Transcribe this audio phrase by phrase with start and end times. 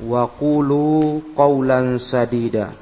[0.00, 2.72] wa qulu qawlan sadida.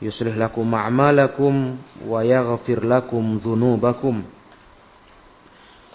[0.00, 1.76] Yuslih lakum a'malakum
[2.08, 4.24] wa yaghfir lakum dhunubakum.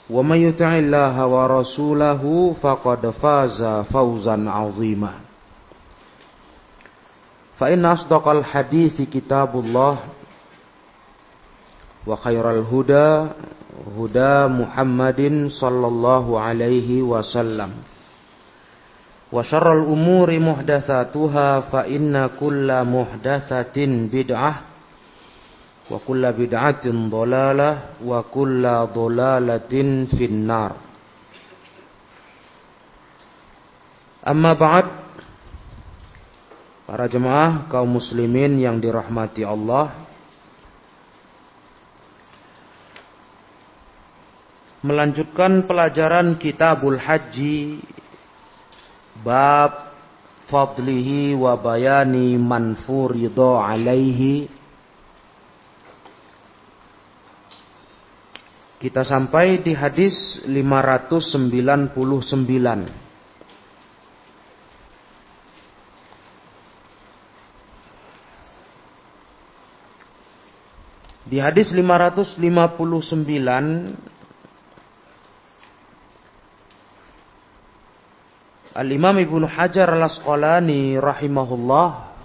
[0.09, 5.21] Wa may yuti'illaha wa rasulahu faqad faza fawzan 'azima.
[7.59, 9.99] Fa inna asdaqal hadithi kitabullah
[12.07, 13.35] wa khairal huda
[13.99, 15.51] huda Muhammadin
[19.29, 24.55] wa syarrul umuri muhdatsatuha fa inna kulla muhdatsatin bid'ah
[25.89, 30.09] wa kulla bid'atin dhalalah wa kulla dhalalatin
[36.89, 39.93] para jemaah kaum muslimin yang dirahmati Allah.
[44.81, 47.77] Melanjutkan pelajaran kitabul haji
[49.23, 49.71] bab
[50.49, 54.49] fadlihi wa bayani man furido alaihi.
[58.79, 63.09] Kita sampai di hadis 599
[71.29, 74.09] Di hadis 559
[78.79, 82.15] Al-Imam Ibnu Hajar Al-Asqalani rahimahullah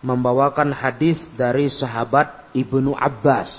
[0.00, 3.52] membawakan hadis dari sahabat Ibnu Abbas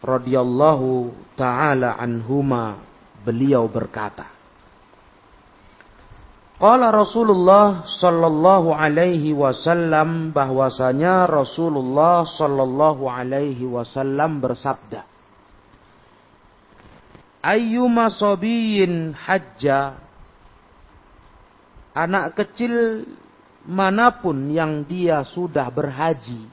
[0.00, 2.80] radhiyallahu taala anhuma.
[3.20, 4.30] Beliau berkata
[6.56, 15.04] Qala Rasulullah sallallahu alaihi wasallam bahwasanya Rasulullah sallallahu alaihi wasallam bersabda
[17.48, 19.96] ayyuma sobiyin hajja.
[21.96, 23.08] Anak kecil
[23.64, 26.44] mana pun yang dia sudah berhaji.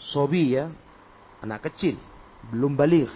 [0.00, 0.72] Sobi ya
[1.44, 2.00] anak kecil
[2.48, 3.12] belum balik.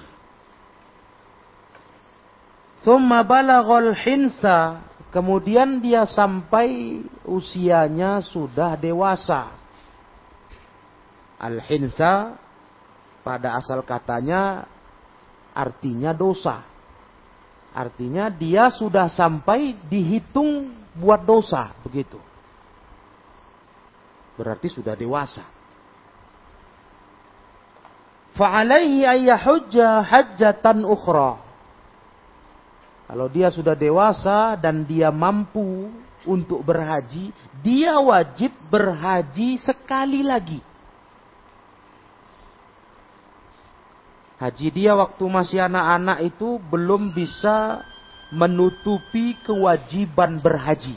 [2.80, 4.80] Thumma balaghal hinsa
[5.12, 9.53] kemudian dia sampai usianya sudah dewasa.
[11.41, 12.36] Al hinsa
[13.20, 14.64] pada asal katanya
[15.55, 16.66] artinya dosa.
[17.71, 22.19] Artinya dia sudah sampai dihitung buat dosa, begitu.
[24.34, 25.47] Berarti sudah dewasa.
[28.34, 31.39] Fa'alaihi ayyahujja hajjatan ukhra.
[33.10, 35.91] Kalau dia sudah dewasa dan dia mampu
[36.27, 40.62] untuk berhaji, dia wajib berhaji sekali lagi.
[44.41, 47.84] Haji dia waktu masih anak-anak itu belum bisa
[48.33, 50.97] menutupi kewajiban berhaji.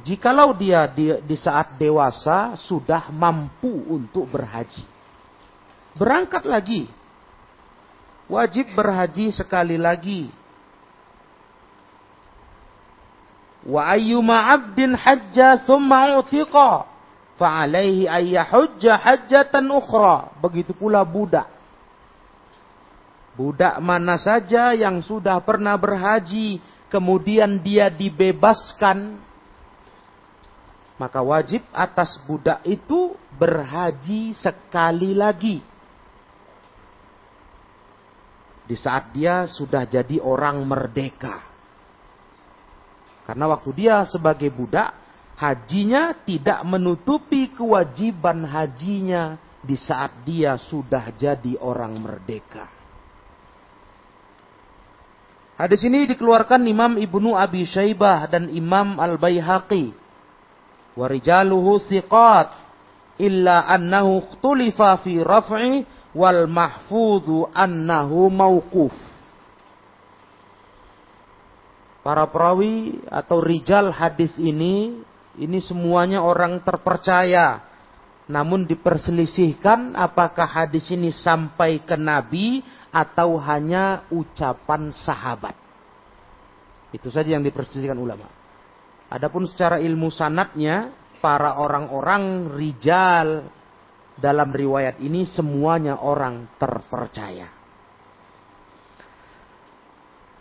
[0.00, 4.80] Jikalau dia di, di saat dewasa sudah mampu untuk berhaji.
[6.00, 6.88] Berangkat lagi.
[8.32, 10.32] Wajib berhaji sekali lagi.
[13.60, 16.88] Wa ayyuma abdin hajja thumma utiqa.
[17.36, 20.32] Fa'alaihi ayyahujja hajjatan ukhra.
[20.40, 21.54] Begitu pula budak
[23.34, 29.18] Budak mana saja yang sudah pernah berhaji, kemudian dia dibebaskan,
[30.94, 35.58] maka wajib atas budak itu berhaji sekali lagi.
[38.64, 41.42] Di saat dia sudah jadi orang merdeka.
[43.26, 44.94] Karena waktu dia sebagai budak,
[45.34, 52.83] hajinya tidak menutupi kewajiban hajinya di saat dia sudah jadi orang merdeka.
[55.54, 59.94] Hadis ini dikeluarkan Imam Ibnu Abi Syaibah dan Imam Al-Baihaqi.
[60.98, 62.50] Warijaluhu thiqat
[63.22, 68.94] illa annahu ikhtulifa fi raf'i wal mahfudhu annahu mauquf.
[72.02, 75.06] Para perawi atau rijal hadis ini
[75.38, 77.62] ini semuanya orang terpercaya.
[78.26, 85.58] Namun diperselisihkan apakah hadis ini sampai ke Nabi atau hanya ucapan sahabat.
[86.94, 88.30] Itu saja yang diperselisihkan ulama.
[89.10, 93.50] Adapun secara ilmu sanatnya, para orang-orang rijal
[94.14, 97.50] dalam riwayat ini semuanya orang terpercaya.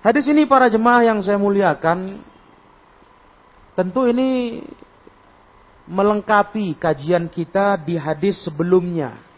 [0.05, 2.21] Hadis ini para jemaah yang saya muliakan,
[3.73, 4.61] tentu ini
[5.89, 9.32] melengkapi kajian kita di hadis sebelumnya.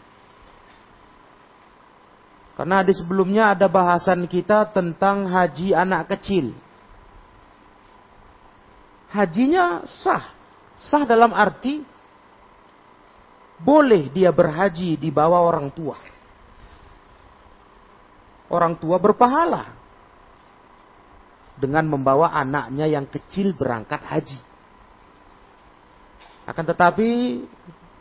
[2.56, 6.56] Karena hadis sebelumnya ada bahasan kita tentang haji anak kecil.
[9.12, 10.32] Hajinya sah.
[10.80, 11.84] Sah dalam arti
[13.60, 15.96] boleh dia berhaji di bawah orang tua.
[18.48, 19.76] Orang tua berpahala
[21.56, 24.40] dengan membawa anaknya yang kecil berangkat haji.
[26.46, 27.42] Akan tetapi,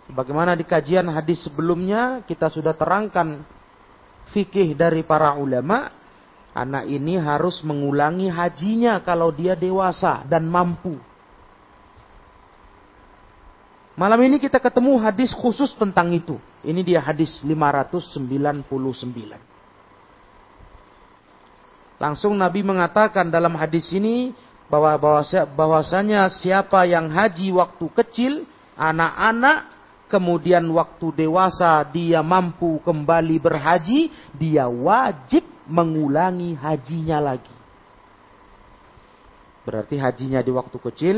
[0.06, 3.42] sebagaimana di kajian hadis sebelumnya, kita sudah terangkan
[4.33, 5.92] fikih dari para ulama,
[6.56, 10.95] anak ini harus mengulangi hajinya kalau dia dewasa dan mampu.
[13.95, 16.36] Malam ini kita ketemu hadis khusus tentang itu.
[16.63, 18.68] Ini dia hadis 599.
[21.95, 24.36] Langsung Nabi mengatakan dalam hadis ini
[24.68, 25.00] bahwa
[25.56, 28.33] bahwasanya siapa yang haji waktu kecil,
[28.75, 29.75] anak-anak,
[30.15, 37.51] kemudian waktu dewasa dia mampu kembali berhaji, dia wajib mengulangi hajinya lagi.
[39.67, 41.17] Berarti hajinya di waktu kecil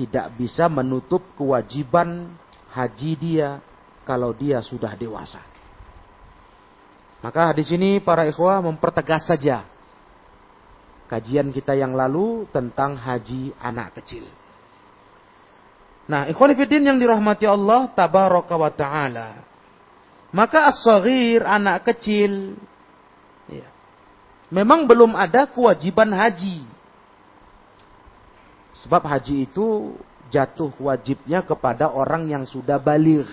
[0.00, 2.32] tidak bisa menutup kewajiban
[2.72, 3.60] haji dia
[4.08, 5.44] kalau dia sudah dewasa.
[7.20, 9.68] Maka hadis ini para ikhwah mempertegas saja
[11.12, 14.24] kajian kita yang lalu tentang haji anak kecil.
[16.04, 19.28] Nah, ikhwanifidin yang dirahmati Allah tabaraka wa ta'ala.
[20.34, 22.58] Maka as-saghir, anak kecil,
[23.48, 23.68] ya,
[24.52, 26.66] memang belum ada kewajiban haji.
[28.84, 29.96] Sebab haji itu
[30.28, 33.30] jatuh wajibnya kepada orang yang sudah balik.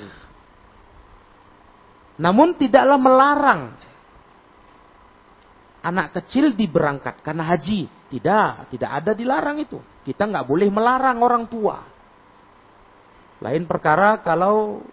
[2.22, 3.74] Namun tidaklah melarang
[5.82, 7.90] anak kecil diberangkatkan haji.
[8.08, 9.82] Tidak, tidak ada dilarang itu.
[10.06, 11.91] Kita nggak boleh melarang orang tua.
[13.42, 14.86] Lain perkara kalau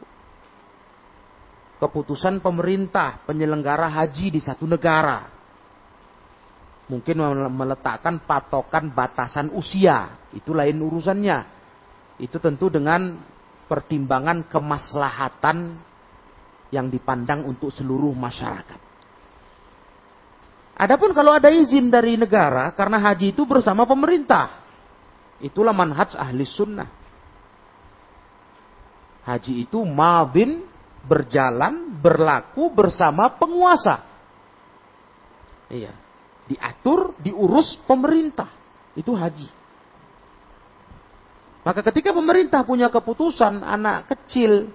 [1.79, 5.29] keputusan pemerintah penyelenggara haji di satu negara.
[6.89, 7.21] Mungkin
[7.53, 10.17] meletakkan patokan batasan usia.
[10.33, 11.39] Itu lain urusannya.
[12.17, 13.21] Itu tentu dengan
[13.69, 15.77] pertimbangan kemaslahatan
[16.73, 18.81] yang dipandang untuk seluruh masyarakat.
[20.79, 24.65] Adapun kalau ada izin dari negara karena haji itu bersama pemerintah.
[25.45, 26.98] Itulah manhaj ahli sunnah.
[29.29, 30.65] Haji itu mabin
[31.05, 34.01] berjalan, berlaku bersama penguasa.
[35.69, 35.93] Iya.
[36.49, 38.49] Diatur, diurus pemerintah.
[38.97, 39.53] Itu haji.
[41.61, 44.73] Maka ketika pemerintah punya keputusan anak kecil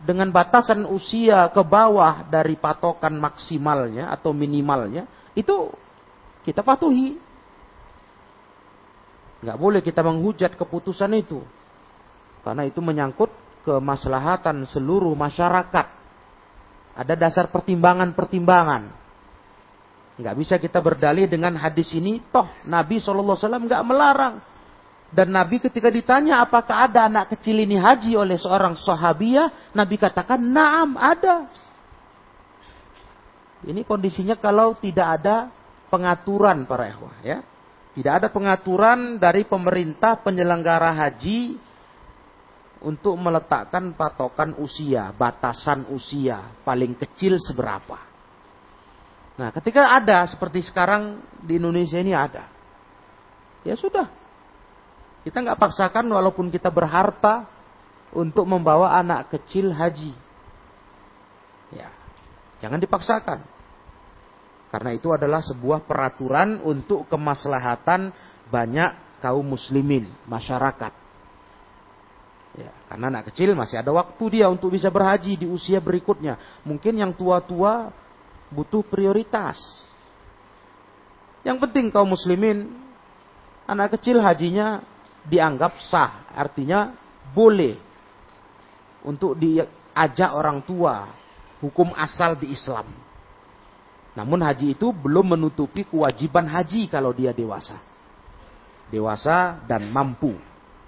[0.00, 5.04] dengan batasan usia ke bawah dari patokan maksimalnya atau minimalnya,
[5.36, 5.68] itu
[6.48, 7.20] kita patuhi.
[9.44, 11.44] Nggak boleh kita menghujat keputusan itu.
[12.42, 13.30] Karena itu menyangkut
[13.62, 15.86] kemaslahatan seluruh masyarakat.
[16.92, 18.92] Ada dasar pertimbangan-pertimbangan.
[20.20, 22.20] Nggak bisa kita berdalih dengan hadis ini.
[22.28, 24.42] Toh Nabi SAW nggak melarang.
[25.12, 30.40] Dan Nabi ketika ditanya apakah ada anak kecil ini haji oleh seorang sahabiah, Nabi katakan,
[30.40, 31.52] "Na'am, ada."
[33.62, 35.52] Ini kondisinya kalau tidak ada
[35.92, 37.44] pengaturan para ikhwah ya.
[37.92, 41.60] Tidak ada pengaturan dari pemerintah penyelenggara haji
[42.82, 47.98] untuk meletakkan patokan usia, batasan usia paling kecil seberapa.
[49.38, 52.50] Nah, ketika ada seperti sekarang di Indonesia ini ada.
[53.62, 54.10] Ya sudah,
[55.22, 57.46] kita nggak paksakan walaupun kita berharta
[58.10, 60.12] untuk membawa anak kecil haji.
[61.72, 61.88] Ya,
[62.58, 63.40] jangan dipaksakan.
[64.68, 68.10] Karena itu adalah sebuah peraturan untuk kemaslahatan
[68.48, 71.01] banyak kaum muslimin, masyarakat.
[72.52, 76.36] Ya, karena anak kecil masih ada waktu dia untuk bisa berhaji di usia berikutnya.
[76.68, 77.88] Mungkin yang tua-tua
[78.52, 79.56] butuh prioritas.
[81.42, 82.68] Yang penting kaum muslimin,
[83.64, 84.84] anak kecil hajinya
[85.24, 86.28] dianggap sah.
[86.36, 86.92] Artinya
[87.32, 87.80] boleh
[89.00, 91.08] untuk diajak orang tua.
[91.64, 92.90] Hukum asal di Islam.
[94.12, 97.80] Namun haji itu belum menutupi kewajiban haji kalau dia dewasa.
[98.92, 100.36] Dewasa dan mampu.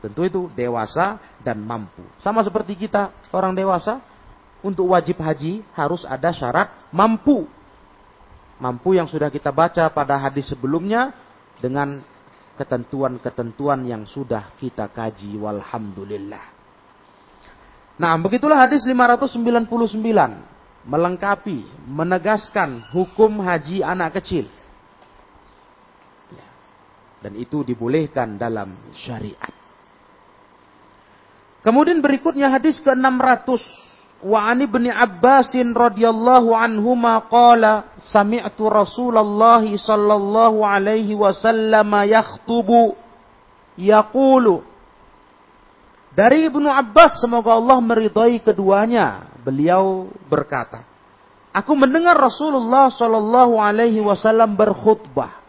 [0.04, 2.04] Tentu itu dewasa dan mampu.
[2.20, 4.04] Sama seperti kita orang dewasa,
[4.61, 7.49] untuk wajib haji harus ada syarat mampu.
[8.61, 11.08] Mampu yang sudah kita baca pada hadis sebelumnya
[11.56, 12.04] dengan
[12.61, 16.52] ketentuan-ketentuan yang sudah kita kaji walhamdulillah.
[17.96, 20.04] Nah, begitulah hadis 599
[20.84, 24.52] melengkapi, menegaskan hukum haji anak kecil.
[26.28, 26.49] Ya.
[27.25, 29.63] Dan itu dibolehkan dalam syariat.
[31.64, 33.49] Kemudian berikutnya hadis ke-600.
[34.25, 42.97] Wa an ibni Abbasin radhiyallahu anhuma qala sami'tu Rasulullah sallallahu alaihi wasallam yakhtubu.
[43.75, 44.62] Yaqulu
[46.14, 49.26] Dari Ibnu Abbas semoga Allah meridai keduanya.
[49.42, 50.87] Beliau berkata
[51.50, 55.42] Aku mendengar Rasulullah sallallahu alaihi wasallam berkhutbah.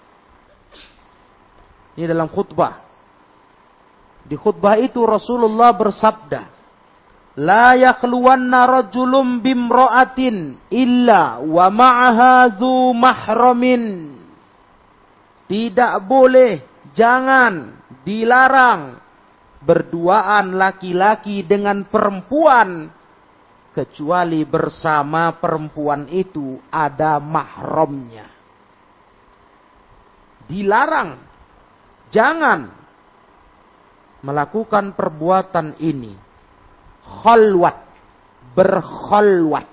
[1.95, 2.84] Ini dalam khutbah
[4.25, 6.55] Di khutbah itu Rasulullah bersabda
[7.35, 12.55] La yakhluwanna rajulun bimra'atin illa wa ma'aha.
[15.45, 16.51] Tidak boleh,
[16.95, 17.75] jangan,
[18.07, 18.81] dilarang
[19.59, 22.87] berduaan laki-laki dengan perempuan
[23.75, 28.31] kecuali bersama perempuan itu ada mahramnya.
[30.47, 31.19] Dilarang,
[32.15, 32.84] jangan
[34.25, 36.17] melakukan perbuatan ini
[37.05, 37.77] khalwat,
[38.57, 39.67] berkhalwat.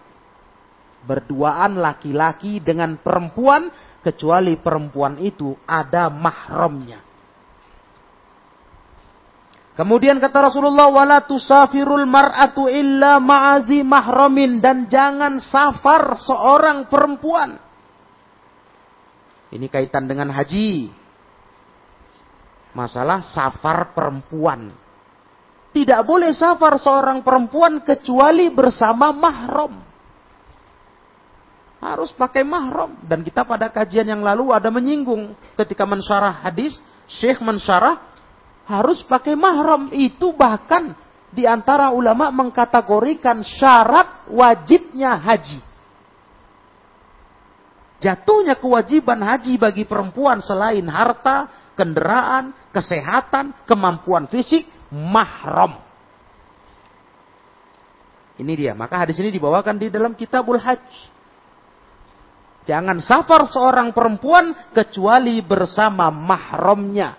[1.03, 3.67] Berduaan laki-laki dengan perempuan
[4.07, 7.03] kecuali perempuan itu ada mahramnya.
[9.73, 17.59] Kemudian kata Rasulullah wala tusafirul mar'atu illa ma'azi mahramin dan jangan safar seorang perempuan.
[19.51, 21.02] Ini kaitan dengan haji.
[22.73, 24.73] Masalah safar perempuan.
[25.73, 29.81] Tidak boleh safar seorang perempuan kecuali bersama mahram.
[31.81, 32.97] Harus pakai mahram.
[33.05, 35.33] Dan kita pada kajian yang lalu ada menyinggung.
[35.57, 36.77] Ketika mensyarah hadis,
[37.09, 38.01] Syekh mensyarah
[38.69, 39.89] harus pakai mahram.
[39.93, 40.97] Itu bahkan
[41.33, 45.73] di antara ulama mengkategorikan syarat wajibnya haji.
[48.03, 55.81] Jatuhnya kewajiban haji bagi perempuan selain harta, kendaraan, kesehatan, kemampuan fisik, mahram.
[58.37, 58.73] Ini dia.
[58.73, 61.13] Maka hadis ini dibawakan di dalam kitabul hajj.
[62.63, 67.19] Jangan safar seorang perempuan kecuali bersama mahramnya.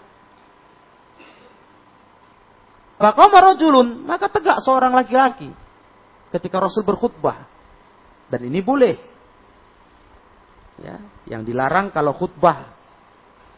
[2.98, 5.52] Maka tegak seorang laki-laki
[6.32, 7.46] ketika Rasul berkhutbah.
[8.32, 8.96] Dan ini boleh.
[10.82, 10.98] Ya,
[11.30, 12.73] yang dilarang kalau khutbah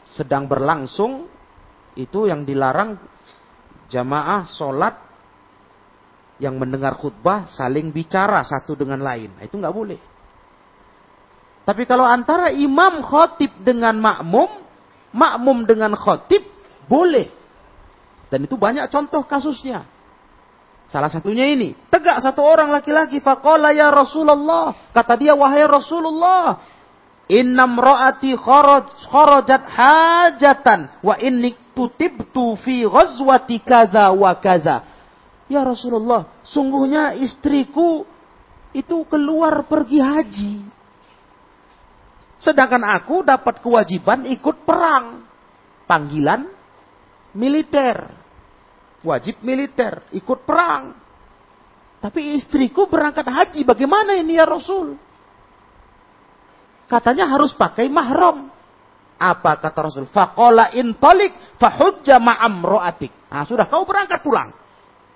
[0.06, 1.26] sedang berlangsung
[1.98, 3.00] itu yang dilarang
[3.90, 4.96] jamaah sholat
[6.38, 9.32] yang mendengar khutbah saling bicara satu dengan lain.
[9.40, 10.00] Nah, itu nggak boleh.
[11.66, 14.52] Tapi kalau antara imam khotib dengan makmum,
[15.16, 16.46] makmum dengan khotib,
[16.86, 17.32] boleh.
[18.30, 19.88] Dan itu banyak contoh kasusnya.
[20.86, 21.74] Salah satunya ini.
[21.90, 23.18] Tegak satu orang laki-laki.
[23.18, 24.78] Faqala ya Rasulullah.
[24.94, 26.62] Kata dia, wahai Rasulullah.
[27.26, 34.86] Innam ro'ati kharajat hajatan wa inni tutibtu fi ghazwati kaza wa kaza.
[35.50, 38.06] Ya Rasulullah, sungguhnya istriku
[38.78, 40.54] itu keluar pergi haji.
[42.38, 45.26] Sedangkan aku dapat kewajiban ikut perang.
[45.90, 46.46] Panggilan
[47.34, 48.06] militer.
[49.06, 50.98] Wajib militer, ikut perang.
[52.02, 54.98] Tapi istriku berangkat haji, bagaimana ini ya Rasul?
[56.86, 58.54] Katanya harus pakai mahram.
[59.16, 60.06] Apa kata Rasul?
[60.12, 63.32] Faqala intalik fahujja ma'am ro'atik.
[63.32, 64.52] Nah, sudah kau berangkat pulang.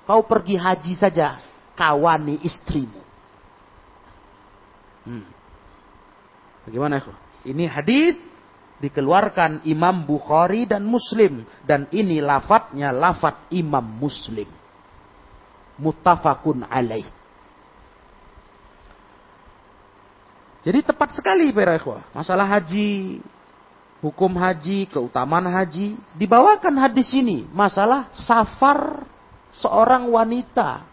[0.07, 1.37] Kau pergi haji saja.
[1.75, 3.01] Kawani istrimu.
[5.07, 5.27] Hmm.
[6.67, 7.13] Bagaimana itu?
[7.49, 8.19] Ini hadis
[8.79, 14.47] dikeluarkan Imam Bukhari dan Muslim dan ini lafadznya lafadz Imam Muslim.
[15.79, 17.18] Muttafaqun alaih.
[20.69, 22.05] Jadi tepat sekali para ikhwah.
[22.13, 23.17] Masalah haji,
[24.05, 25.97] hukum haji, keutamaan haji.
[26.13, 27.49] Dibawakan hadis ini.
[27.49, 29.01] Masalah safar
[29.49, 30.85] seorang wanita.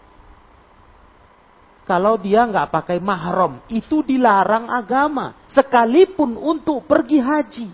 [1.85, 5.37] Kalau dia nggak pakai mahram, itu dilarang agama.
[5.45, 7.69] Sekalipun untuk pergi haji.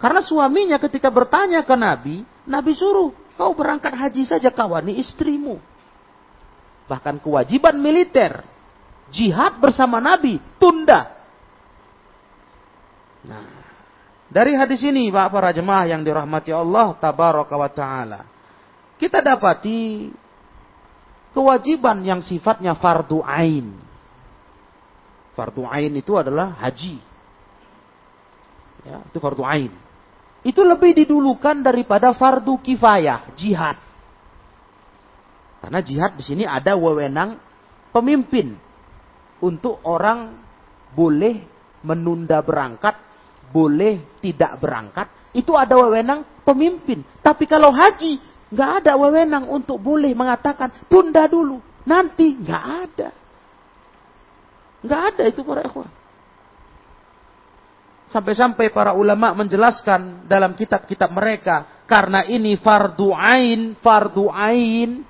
[0.00, 5.60] Karena suaminya ketika bertanya ke Nabi, Nabi suruh, kau berangkat haji saja kawani istrimu.
[6.88, 8.40] Bahkan kewajiban militer,
[9.10, 11.18] jihad bersama Nabi, tunda.
[13.26, 13.60] Nah,
[14.30, 18.20] dari hadis ini, Pak para jemaah yang dirahmati Allah tabaraka wa taala,
[18.96, 20.08] kita dapati
[21.34, 23.74] kewajiban yang sifatnya fardu ain.
[25.34, 26.96] Fardu ain itu adalah haji.
[28.86, 29.72] Ya, itu fardu ain.
[30.40, 33.76] Itu lebih didulukan daripada fardu kifayah, jihad.
[35.60, 37.36] Karena jihad di sini ada wewenang
[37.92, 38.56] pemimpin
[39.40, 40.36] untuk orang
[40.92, 41.42] boleh
[41.84, 42.96] menunda berangkat,
[43.50, 45.08] boleh tidak berangkat.
[45.30, 47.06] Itu ada wewenang pemimpin.
[47.22, 48.18] Tapi kalau haji,
[48.50, 53.10] nggak ada wewenang untuk boleh mengatakan tunda dulu, nanti nggak ada.
[54.80, 55.90] Nggak ada itu para ikhwan.
[58.10, 61.86] Sampai-sampai para ulama menjelaskan dalam kitab-kitab mereka.
[61.86, 65.06] Karena ini fardu ain, fardu ain.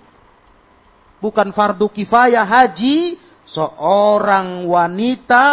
[1.16, 3.16] Bukan fardu kifayah haji.
[3.50, 5.46] Seorang wanita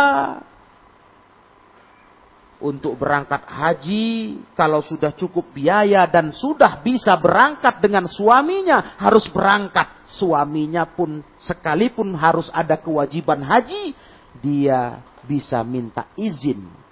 [2.57, 10.05] untuk berangkat haji, kalau sudah cukup biaya dan sudah bisa berangkat dengan suaminya, harus berangkat.
[10.05, 13.93] Suaminya pun sekalipun harus ada kewajiban haji,
[14.41, 16.87] dia bisa minta izin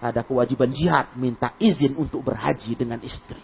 [0.00, 3.40] ada kewajiban jihad, minta izin untuk berhaji dengan istri.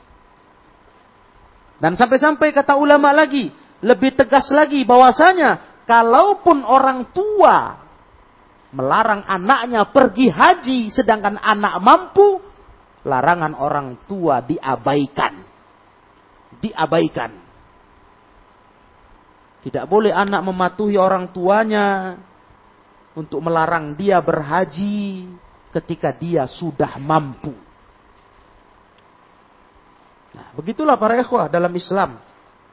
[1.81, 3.51] Dan sampai-sampai kata ulama lagi,
[3.83, 7.83] lebih tegas lagi bahwasanya kalaupun orang tua
[8.73, 12.41] melarang anaknya pergi haji sedangkan anak mampu,
[13.05, 15.45] larangan orang tua diabaikan.
[16.63, 17.31] Diabaikan.
[19.63, 22.19] Tidak boleh anak mematuhi orang tuanya
[23.15, 25.31] untuk melarang dia berhaji
[25.71, 27.55] ketika dia sudah mampu.
[30.33, 32.19] Nah, begitulah para ikhwah dalam Islam.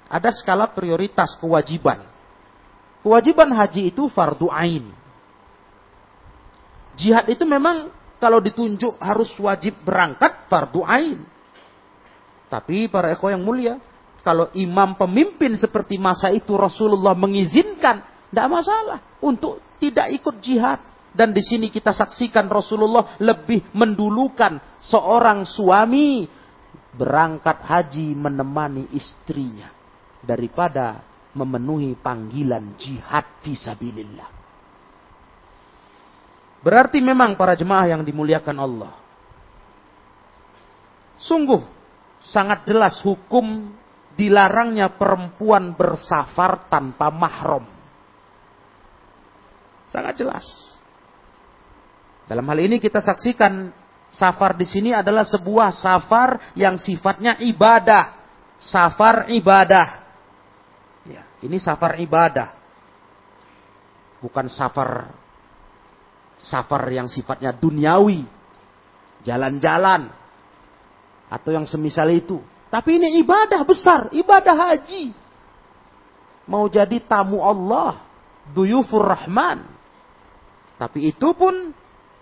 [0.10, 2.09] Ada skala prioritas kewajiban.
[3.00, 4.92] Kewajiban haji itu fardu ain.
[7.00, 7.88] Jihad itu memang
[8.20, 11.24] kalau ditunjuk harus wajib berangkat fardu ain.
[12.52, 13.80] Tapi para ikhwah yang mulia,
[14.20, 20.84] kalau imam pemimpin seperti masa itu Rasulullah mengizinkan, tidak masalah untuk tidak ikut jihad.
[21.10, 26.28] Dan di sini kita saksikan Rasulullah lebih mendulukan seorang suami
[26.94, 29.74] berangkat haji menemani istrinya
[30.22, 34.30] daripada memenuhi panggilan jihad visabilillah.
[36.60, 38.94] Berarti memang para jemaah yang dimuliakan Allah.
[41.20, 41.64] Sungguh
[42.24, 43.72] sangat jelas hukum
[44.20, 47.64] dilarangnya perempuan bersafar tanpa mahram.
[49.88, 50.46] Sangat jelas.
[52.28, 53.72] Dalam hal ini kita saksikan
[54.12, 58.20] safar di sini adalah sebuah safar yang sifatnya ibadah.
[58.60, 59.99] Safar ibadah.
[61.40, 62.50] Ini safar ibadah.
[64.20, 65.08] Bukan safar
[66.40, 68.28] safar yang sifatnya duniawi.
[69.24, 70.12] Jalan-jalan.
[71.30, 72.42] Atau yang semisal itu.
[72.70, 75.10] Tapi ini ibadah besar, ibadah haji.
[76.50, 78.02] Mau jadi tamu Allah,
[78.54, 79.66] duyufur rahman.
[80.78, 81.74] Tapi itu pun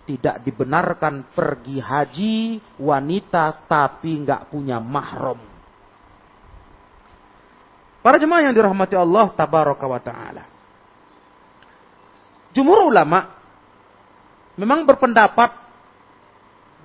[0.08, 2.36] tidak dibenarkan pergi haji
[2.80, 5.36] wanita tapi nggak punya mahram.
[8.08, 10.48] Para jemaah yang dirahmati Allah tabaraka wa taala.
[12.56, 13.36] Jumhur ulama
[14.56, 15.52] memang berpendapat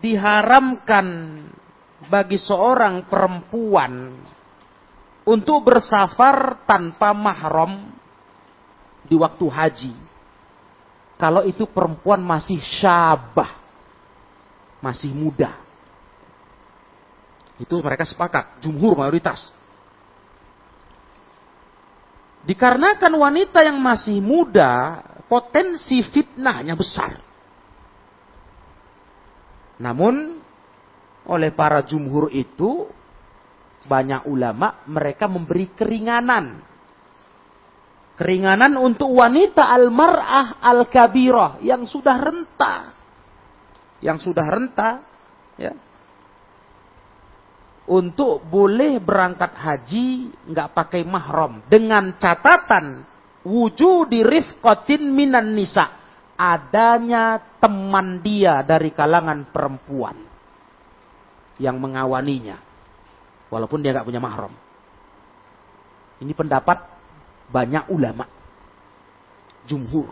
[0.04, 1.40] diharamkan
[2.12, 4.20] bagi seorang perempuan
[5.24, 7.96] untuk bersafar tanpa mahram
[9.08, 9.96] di waktu haji
[11.16, 13.64] kalau itu perempuan masih syabah.
[14.84, 15.56] Masih muda.
[17.56, 18.60] Itu mereka sepakat.
[18.60, 19.63] Jumhur mayoritas.
[22.44, 25.00] Dikarenakan wanita yang masih muda,
[25.32, 27.20] potensi fitnahnya besar.
[29.80, 30.44] Namun,
[31.28, 32.88] oleh para jumhur itu,
[33.88, 36.74] banyak ulama mereka memberi keringanan
[38.14, 42.76] Keringanan untuk wanita al-mar'ah al-kabirah yang sudah renta.
[44.06, 45.02] Yang sudah renta,
[45.58, 45.74] ya.
[47.84, 53.04] Untuk boleh berangkat haji nggak pakai mahram dengan catatan
[53.44, 56.00] wujudi rifqatin minan nisa
[56.40, 60.16] adanya teman dia dari kalangan perempuan
[61.60, 62.56] yang mengawaninya
[63.52, 64.56] walaupun dia nggak punya mahram
[66.24, 66.80] ini pendapat
[67.52, 68.24] banyak ulama.
[69.68, 70.08] Jumhur.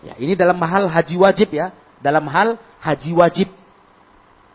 [0.00, 1.76] Ya, ini dalam hal haji wajib ya.
[2.00, 3.48] Dalam hal haji wajib.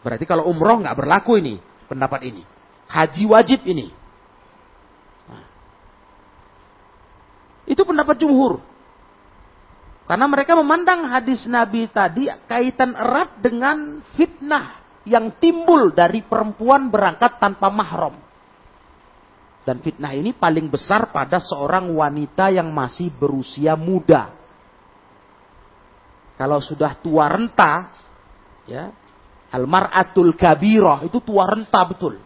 [0.02, 2.44] Berarti kalau umroh nggak berlaku ini pendapat ini.
[2.88, 3.92] Haji wajib ini.
[5.28, 5.46] Nah.
[7.68, 8.64] Itu pendapat jumhur.
[10.08, 17.40] Karena mereka memandang hadis Nabi tadi kaitan erat dengan fitnah yang timbul dari perempuan berangkat
[17.40, 18.16] tanpa mahram.
[19.68, 24.32] Dan fitnah ini paling besar pada seorang wanita yang masih berusia muda.
[26.40, 27.92] Kalau sudah tua renta,
[28.64, 28.96] ya,
[29.52, 32.20] almaratul kabirah itu tua renta betul.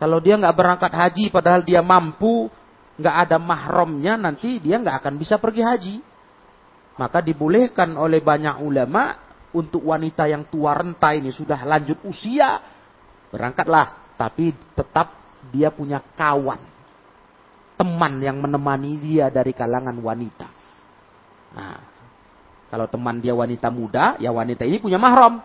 [0.00, 2.48] Kalau dia nggak berangkat haji padahal dia mampu,
[2.96, 5.96] nggak ada mahramnya nanti dia nggak akan bisa pergi haji.
[6.96, 9.16] Maka dibolehkan oleh banyak ulama
[9.52, 12.60] untuk wanita yang tua renta ini sudah lanjut usia
[13.30, 15.16] berangkatlah, tapi tetap
[15.52, 16.60] dia punya kawan,
[17.78, 20.48] teman yang menemani dia dari kalangan wanita.
[21.50, 21.89] Nah,
[22.70, 25.42] kalau teman dia wanita muda, ya wanita ini punya mahram.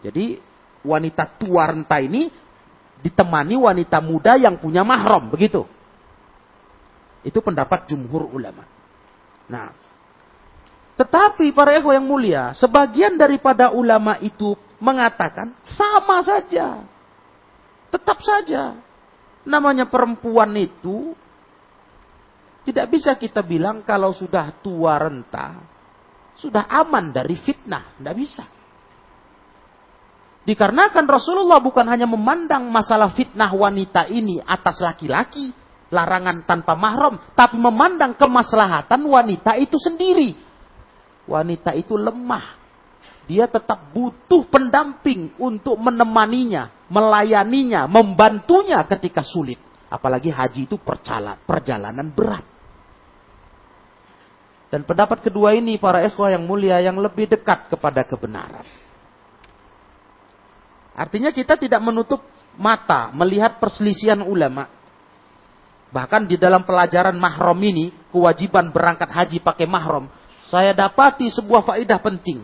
[0.00, 0.40] Jadi
[0.80, 2.32] wanita tua renta ini
[3.04, 5.68] ditemani wanita muda yang punya mahram, begitu.
[7.20, 8.64] Itu pendapat jumhur ulama.
[9.52, 9.76] Nah,
[10.96, 16.80] tetapi para ikhwah yang mulia, sebagian daripada ulama itu mengatakan sama saja.
[17.92, 18.80] Tetap saja.
[19.44, 21.12] Namanya perempuan itu
[22.66, 25.62] tidak bisa kita bilang kalau sudah tua renta,
[26.34, 27.94] sudah aman dari fitnah.
[27.94, 28.44] Tidak bisa.
[30.42, 35.54] Dikarenakan Rasulullah bukan hanya memandang masalah fitnah wanita ini atas laki-laki,
[35.94, 40.34] larangan tanpa mahram, tapi memandang kemaslahatan wanita itu sendiri.
[41.30, 42.66] Wanita itu lemah.
[43.30, 49.58] Dia tetap butuh pendamping untuk menemaninya, melayaninya, membantunya ketika sulit.
[49.86, 52.55] Apalagi haji itu perjalanan berat.
[54.66, 58.66] Dan pendapat kedua ini para ikhwah yang mulia yang lebih dekat kepada kebenaran.
[60.96, 62.24] Artinya kita tidak menutup
[62.56, 64.66] mata melihat perselisihan ulama.
[65.92, 70.10] Bahkan di dalam pelajaran mahram ini, kewajiban berangkat haji pakai mahram,
[70.50, 72.42] saya dapati sebuah faidah penting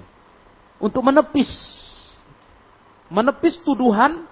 [0.82, 1.50] untuk menepis
[3.12, 4.24] menepis tuduhan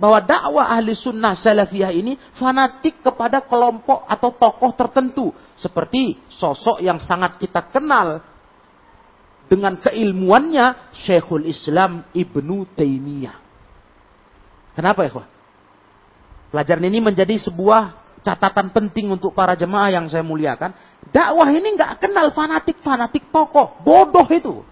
[0.00, 5.28] bahwa dakwah ahli sunnah salafiyah ini fanatik kepada kelompok atau tokoh tertentu.
[5.52, 8.24] Seperti sosok yang sangat kita kenal
[9.44, 13.36] dengan keilmuannya Syekhul Islam Ibnu Taimiyah.
[14.72, 15.12] Kenapa ya?
[16.48, 20.72] Pelajaran ini menjadi sebuah catatan penting untuk para jemaah yang saya muliakan.
[21.12, 23.84] Dakwah ini nggak kenal fanatik-fanatik tokoh.
[23.84, 24.64] Bodoh itu.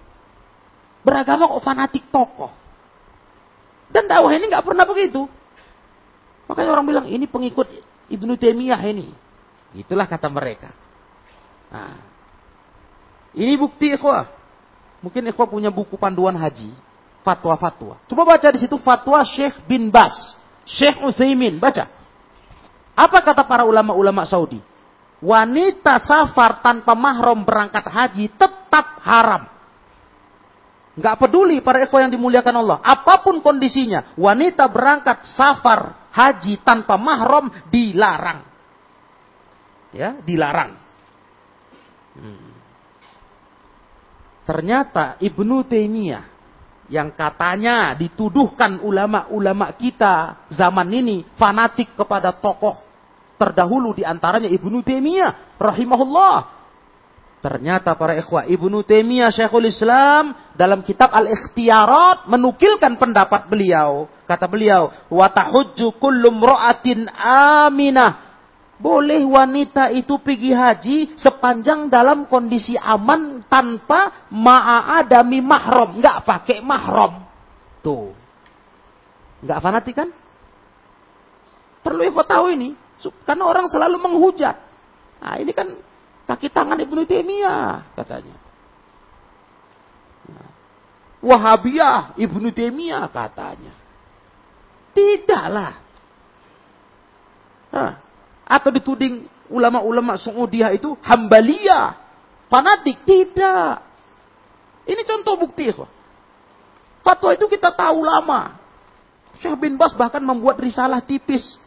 [1.04, 2.48] Beragama kok fanatik tokoh.
[3.88, 5.24] Dan dakwah ini nggak pernah begitu.
[6.48, 7.68] Makanya orang bilang ini pengikut
[8.08, 9.12] Ibnu Taimiyah ini.
[9.76, 10.72] Itulah kata mereka.
[11.68, 12.00] Nah,
[13.36, 14.28] ini bukti ikhwah.
[15.04, 16.72] Mungkin ikhwah punya buku panduan haji
[17.22, 18.00] fatwa-fatwa.
[18.08, 21.86] Coba baca di situ fatwa Syekh bin Bas, Syekh Utsaimin, baca.
[22.98, 24.58] Apa kata para ulama-ulama Saudi?
[25.22, 29.46] Wanita safar tanpa mahram berangkat haji tetap haram.
[30.98, 32.82] Enggak peduli para ekor yang dimuliakan Allah.
[32.82, 38.42] Apa pun kondisinya, wanita berangkat safar haji tanpa mahram dilarang.
[39.94, 40.74] Ya, dilarang.
[42.18, 42.50] Hmm.
[44.42, 46.24] Ternyata Ibnu Taimiyah
[46.90, 52.80] yang katanya dituduhkan ulama-ulama kita zaman ini fanatik kepada tokoh
[53.38, 56.58] terdahulu di antaranya Ibnu Taimiyah rahimahullah.
[57.38, 64.10] Ternyata para ikhwah Ibnu Taimiyah Syekhul Islam dalam kitab Al-Ikhtiyarat menukilkan pendapat beliau.
[64.26, 66.34] Kata beliau, "Wa tahujju kullu
[67.14, 68.28] aminah
[68.78, 75.98] boleh wanita itu pergi haji sepanjang dalam kondisi aman tanpa ma'adami mahram.
[75.98, 77.26] Nggak pakai mahram.
[77.82, 78.14] Tuh.
[79.42, 80.10] Nggak fanatik kan?
[81.82, 82.74] Perlu info tahu ini.
[83.26, 84.56] Karena orang selalu menghujat.
[85.22, 85.74] Nah ini kan
[86.30, 88.47] kaki tangan Ibnu Taimiyah katanya.
[91.18, 93.74] Wahabiyah Ibnu Taimiyah katanya.
[94.94, 95.74] Tidaklah.
[97.68, 97.92] Nah,
[98.48, 101.94] atau dituding ulama-ulama Saudiah itu hambalia,
[102.48, 103.02] fanatik.
[103.02, 103.72] Tidak.
[104.88, 105.68] Ini contoh bukti.
[107.04, 108.56] Fatwa itu kita tahu lama.
[109.38, 111.60] Syekh bin Bas bahkan membuat risalah tipis.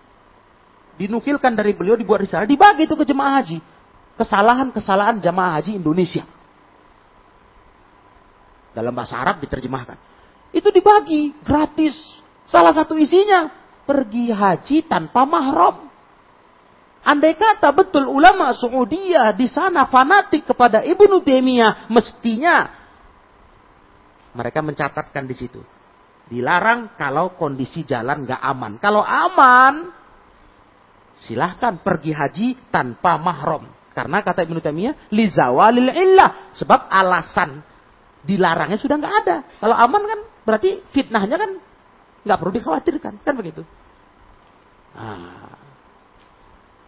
[0.98, 2.50] Dinukilkan dari beliau dibuat risalah.
[2.50, 3.58] Dibagi itu ke jemaah haji.
[4.20, 6.26] Kesalahan-kesalahan jemaah haji Indonesia.
[8.72, 9.98] Dalam bahasa Arab diterjemahkan.
[10.56, 11.96] Itu dibagi gratis.
[12.48, 13.52] Salah satu isinya.
[13.84, 15.92] Pergi haji tanpa mahram.
[17.02, 22.70] Andai kata betul ulama Saudiyah di sana fanatik kepada Ibnu Taimiyah, mestinya
[24.38, 25.60] Mereka mencatatkan di situ.
[26.32, 28.80] Dilarang kalau kondisi jalan nggak aman.
[28.80, 29.92] Kalau aman,
[31.20, 33.68] silahkan pergi haji tanpa mahram.
[33.92, 36.56] Karena kata Ibnu Taimiyah, li zawalil illah.
[36.56, 37.60] Sebab alasan
[38.26, 39.38] dilarangnya sudah nggak ada.
[39.58, 41.52] Kalau aman kan berarti fitnahnya kan
[42.26, 43.14] nggak perlu dikhawatirkan.
[43.22, 43.66] Kan begitu.
[44.92, 45.58] Nah,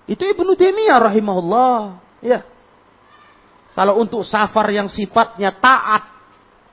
[0.05, 1.77] itu Ibnu Taimiyah rahimahullah.
[2.23, 2.43] Ya.
[3.73, 6.05] Kalau untuk safar yang sifatnya taat,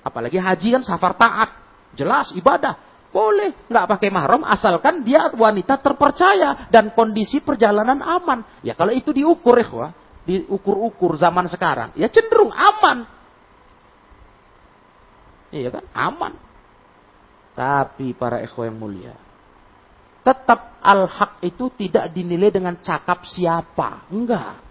[0.05, 1.49] apalagi haji kan safar taat,
[1.97, 2.77] jelas ibadah,
[3.11, 8.45] boleh nggak pakai mahram asalkan dia wanita terpercaya dan kondisi perjalanan aman.
[8.61, 9.91] Ya kalau itu diukur ya,
[10.29, 13.20] diukur-ukur zaman sekarang, ya cenderung aman.
[15.51, 15.85] Iya kan?
[15.95, 16.35] Aman.
[17.55, 19.15] Tapi para ikhwah yang mulia,
[20.23, 24.07] tetap al-haq itu tidak dinilai dengan cakap siapa.
[24.09, 24.63] Enggak.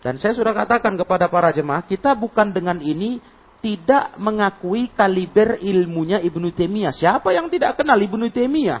[0.00, 3.20] Dan saya sudah katakan kepada para jemaah, kita bukan dengan ini
[3.60, 6.96] tidak mengakui kaliber ilmunya Ibnu Taimiyah.
[6.96, 8.80] Siapa yang tidak kenal Ibnu Taimiyah?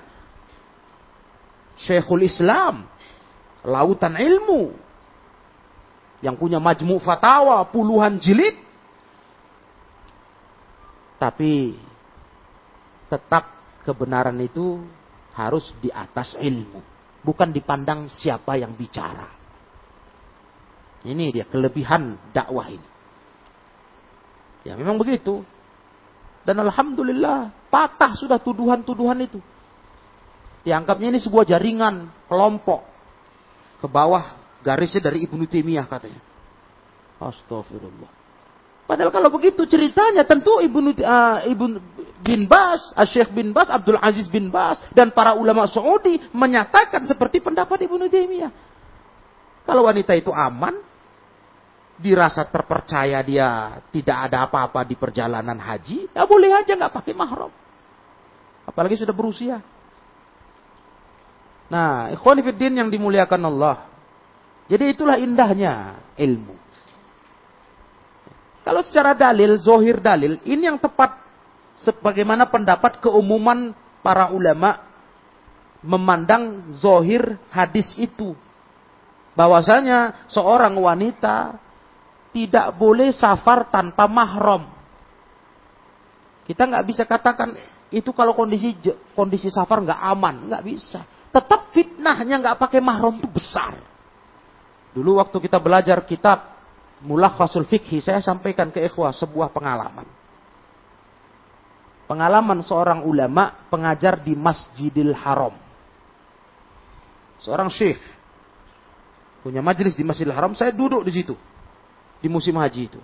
[1.84, 2.88] Syekhul Islam,
[3.64, 4.72] lautan ilmu,
[6.24, 8.56] yang punya majmu fatawa puluhan jilid.
[11.20, 11.76] Tapi
[13.12, 13.44] tetap
[13.84, 14.80] kebenaran itu
[15.36, 16.80] harus di atas ilmu,
[17.20, 19.28] bukan dipandang siapa yang bicara.
[21.04, 22.88] Ini dia kelebihan dakwah ini.
[24.64, 25.44] Ya memang begitu.
[26.44, 29.40] Dan alhamdulillah patah sudah tuduhan-tuduhan itu.
[30.64, 32.84] Dianggapnya ini sebuah jaringan kelompok
[33.80, 36.20] ke bawah garisnya dari Ibnu Taimiyah katanya.
[37.16, 38.19] Astagfirullah.
[38.90, 41.78] Padahal kalau begitu ceritanya tentu Ibnu uh, Ibnu
[42.26, 47.38] bin Bas, Syekh bin Bas, Abdul Aziz bin Bas dan para ulama Saudi menyatakan seperti
[47.38, 48.50] pendapat Ibnu Taimiyah.
[49.62, 50.74] Kalau wanita itu aman,
[52.02, 57.54] dirasa terpercaya dia tidak ada apa-apa di perjalanan haji, ya boleh aja nggak pakai mahram.
[58.66, 59.62] Apalagi sudah berusia.
[61.70, 63.86] Nah, ikhwanifiddin yang dimuliakan Allah.
[64.66, 66.59] Jadi itulah indahnya ilmu.
[68.60, 71.16] Kalau secara dalil, zohir dalil, ini yang tepat
[71.80, 73.72] sebagaimana pendapat keumuman
[74.04, 74.84] para ulama
[75.80, 78.36] memandang zohir hadis itu.
[79.32, 81.56] Bahwasanya seorang wanita
[82.36, 84.68] tidak boleh safar tanpa mahram.
[86.44, 87.56] Kita nggak bisa katakan
[87.90, 88.76] itu kalau kondisi
[89.16, 91.00] kondisi safar nggak aman, nggak bisa.
[91.32, 93.78] Tetap fitnahnya nggak pakai mahram itu besar.
[94.90, 96.59] Dulu waktu kita belajar kitab
[97.00, 100.04] Mulakhasul Fikhi, saya sampaikan ke ikhwah sebuah pengalaman.
[102.04, 105.54] Pengalaman seorang ulama pengajar di Masjidil Haram.
[107.40, 108.02] Seorang syekh
[109.40, 111.32] punya majelis di Masjidil Haram, saya duduk di situ
[112.20, 113.00] di musim haji itu.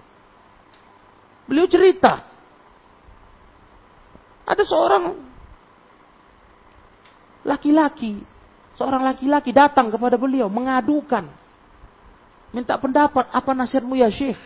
[1.48, 2.26] Beliau cerita.
[4.46, 5.04] Ada seorang
[7.42, 8.22] laki-laki,
[8.78, 11.26] seorang laki-laki datang kepada beliau mengadukan.
[12.56, 14.40] Minta pendapat, apa nasihatmu ya Syekh?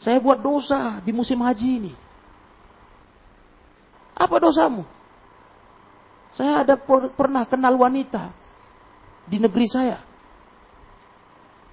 [0.00, 1.92] Saya buat dosa di musim haji ini.
[4.16, 4.88] Apa dosamu?
[6.32, 6.80] Saya ada
[7.12, 8.32] pernah kenal wanita
[9.28, 10.00] di negeri saya.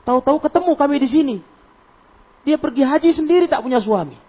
[0.03, 1.37] Tahu-tahu ketemu kami di sini.
[2.43, 4.19] Dia pergi haji sendiri tak punya suami.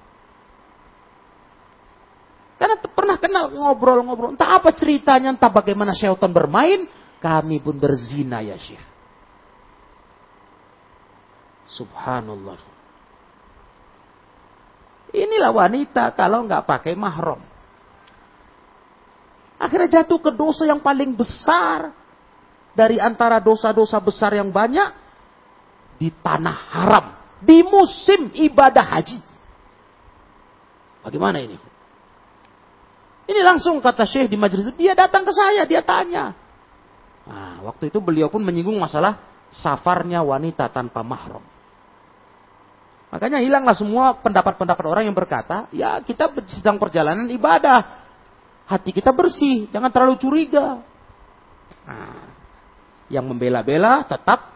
[2.62, 4.38] Karena pernah kenal ngobrol-ngobrol.
[4.38, 6.86] Entah apa ceritanya, entah bagaimana syaitan bermain.
[7.18, 8.93] Kami pun berzina ya Syekh.
[11.74, 12.58] Subhanallah.
[15.14, 17.42] Inilah wanita kalau nggak pakai mahram.
[19.58, 21.90] Akhirnya jatuh ke dosa yang paling besar.
[22.74, 24.90] Dari antara dosa-dosa besar yang banyak
[25.94, 27.06] di tanah haram
[27.38, 29.22] di musim ibadah haji.
[31.06, 31.54] Bagaimana ini?
[33.30, 36.34] Ini langsung kata Syekh di majelis itu, dia datang ke saya, dia tanya.
[37.30, 39.22] Nah, waktu itu beliau pun menyinggung masalah
[39.54, 41.53] safarnya wanita tanpa mahram.
[43.14, 48.02] Makanya hilanglah semua pendapat-pendapat orang yang berkata, ya kita sedang perjalanan ibadah.
[48.66, 50.82] Hati kita bersih, jangan terlalu curiga.
[51.86, 52.26] Nah,
[53.06, 54.50] yang membela-bela tetap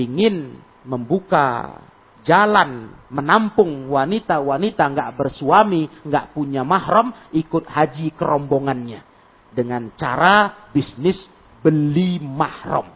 [0.00, 1.76] ingin membuka
[2.24, 9.04] jalan menampung wanita-wanita nggak bersuami, nggak punya mahram, ikut haji kerombongannya
[9.52, 11.28] dengan cara bisnis
[11.60, 12.88] beli mahram.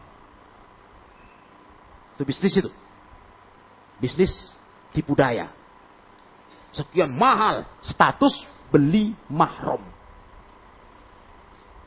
[2.17, 2.73] Itu bisnis itu.
[3.99, 4.51] Bisnis
[4.91, 5.51] tipu daya.
[6.75, 9.79] Sekian mahal status beli mahram.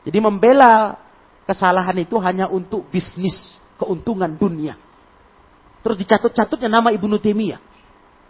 [0.09, 0.97] Jadi membela
[1.44, 4.81] kesalahan itu hanya untuk bisnis keuntungan dunia.
[5.85, 7.61] Terus dicatut-catutnya nama Ibnu Taimiyah.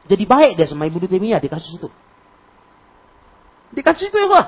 [0.09, 1.89] Jadi baik dia sama Ibnu Taimiyah di kasus itu.
[3.71, 4.47] Di kasus itu ya, Pak.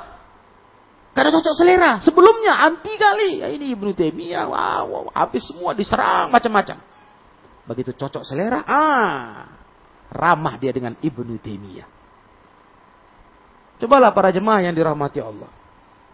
[1.10, 1.92] Karena cocok selera.
[2.00, 3.42] Sebelumnya anti kali.
[3.42, 6.78] Ya, ini Ibnu Taimiyah, wow, wow, habis semua diserang macam-macam.
[7.70, 9.46] Begitu cocok selera, ah,
[10.10, 11.86] ramah dia dengan Ibnu Taimiyah.
[13.78, 15.46] Cobalah para jemaah yang dirahmati Allah.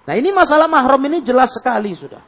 [0.05, 2.21] Nah ini masalah mahram ini jelas sekali sudah.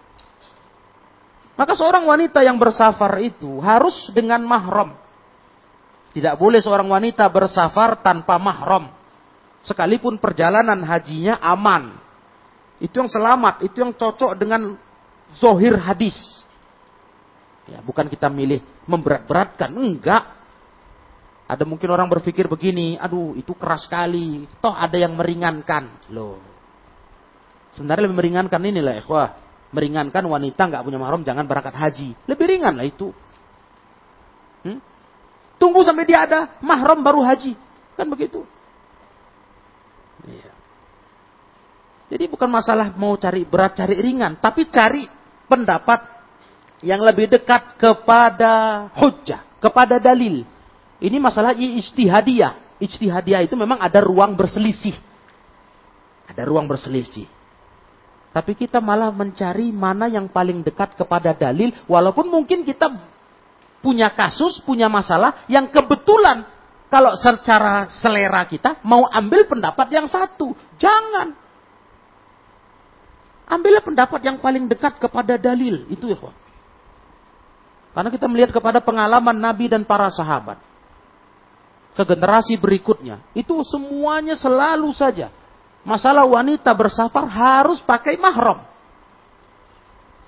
[1.61, 4.97] Maka seorang wanita yang bersafar itu harus dengan mahram.
[6.17, 8.89] Tidak boleh seorang wanita bersafar tanpa mahram.
[9.61, 12.01] Sekalipun perjalanan hajinya aman.
[12.81, 14.73] Itu yang selamat, itu yang cocok dengan
[15.37, 16.17] zohir hadis.
[17.69, 20.25] Ya, bukan kita milih memberat-beratkan, enggak.
[21.49, 26.13] Ada mungkin orang berpikir begini, aduh itu keras sekali, toh ada yang meringankan.
[26.13, 26.41] Loh.
[27.73, 29.29] Sebenarnya lebih meringankan inilah ikhwah.
[29.69, 32.17] Meringankan wanita nggak punya mahram jangan berangkat haji.
[32.25, 33.13] Lebih ringan lah itu.
[34.65, 34.81] Hmm?
[35.61, 37.53] Tunggu sampai dia ada mahram baru haji.
[37.97, 38.49] Kan begitu.
[40.25, 40.53] Iya.
[42.09, 44.41] Jadi bukan masalah mau cari berat, cari ringan.
[44.41, 45.05] Tapi cari
[45.45, 46.18] pendapat
[46.83, 49.43] yang lebih dekat kepada hujah.
[49.59, 50.47] Kepada dalil.
[51.03, 52.79] Ini masalah ijtihadiyah.
[52.79, 54.95] Ijtihadiyah itu memang ada ruang berselisih.
[56.31, 57.27] Ada ruang berselisih.
[58.31, 61.75] Tapi kita malah mencari mana yang paling dekat kepada dalil.
[61.91, 62.87] Walaupun mungkin kita
[63.83, 66.47] punya kasus, punya masalah yang kebetulan
[66.89, 70.55] kalau secara selera kita mau ambil pendapat yang satu.
[70.81, 71.35] Jangan.
[73.49, 75.89] Ambillah pendapat yang paling dekat kepada dalil.
[75.89, 76.21] Itu ya,
[77.99, 80.63] Karena kita melihat kepada pengalaman Nabi dan para sahabat.
[81.99, 83.19] Ke generasi berikutnya.
[83.35, 85.35] Itu semuanya selalu saja.
[85.83, 88.63] Masalah wanita bersafar harus pakai mahram.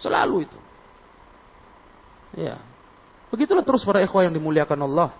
[0.02, 0.58] Selalu itu.
[2.34, 2.58] Ya.
[3.30, 5.14] Begitulah terus para ikhwah yang dimuliakan Allah.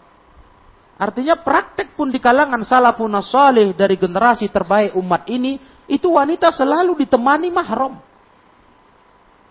[0.99, 5.55] Artinya praktek pun di kalangan salafun salih dari generasi terbaik umat ini,
[5.87, 8.10] itu wanita selalu ditemani mahram.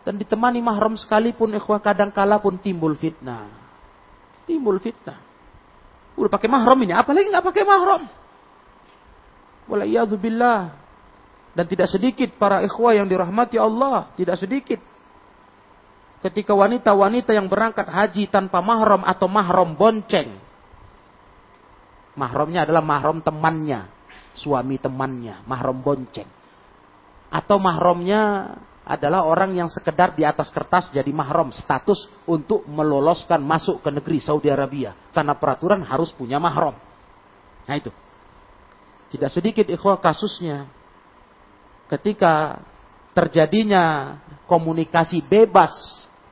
[0.10, 3.46] Dan ditemani mahram sekalipun ikhwah kadang kala pun timbul fitnah.
[4.50, 5.22] Timbul fitnah.
[6.18, 8.10] Udah pakai mahram ini, apalagi nggak pakai mahram.
[9.70, 10.74] Walayadzubillah.
[11.54, 14.82] Dan tidak sedikit para ikhwah yang dirahmati Allah, tidak sedikit
[16.26, 20.42] ketika wanita-wanita yang berangkat haji tanpa mahram atau mahram bonceng.
[22.18, 23.86] Mahramnya adalah mahram temannya,
[24.34, 26.26] suami temannya, mahram bonceng.
[27.30, 28.58] Atau mahramnya
[28.90, 34.18] adalah orang yang sekedar di atas kertas jadi mahram status untuk meloloskan masuk ke negeri
[34.18, 36.74] Saudi Arabia karena peraturan harus punya mahram.
[37.70, 37.94] Nah itu.
[39.14, 40.70] Tidak sedikit ikhwah kasusnya
[41.90, 42.62] ketika
[43.14, 45.74] terjadinya komunikasi bebas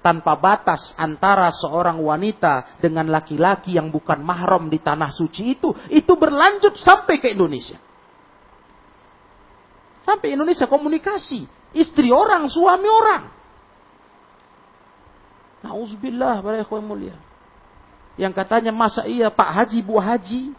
[0.01, 6.13] tanpa batas antara seorang wanita dengan laki-laki yang bukan mahram di tanah suci itu, itu
[6.13, 7.81] berlanjut sampai ke Indonesia.
[10.05, 11.56] Sampai Indonesia komunikasi.
[11.75, 13.23] Istri orang, suami orang.
[15.65, 17.17] Nauzubillah, para ikhwan mulia.
[18.15, 20.53] Yang katanya, masa iya Pak Haji, Bu Haji.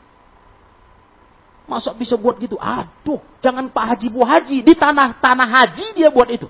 [1.68, 2.56] Masa bisa buat gitu?
[2.56, 4.64] Aduh, jangan Pak Haji, Bu Haji.
[4.64, 6.48] Di tanah-tanah haji dia buat itu.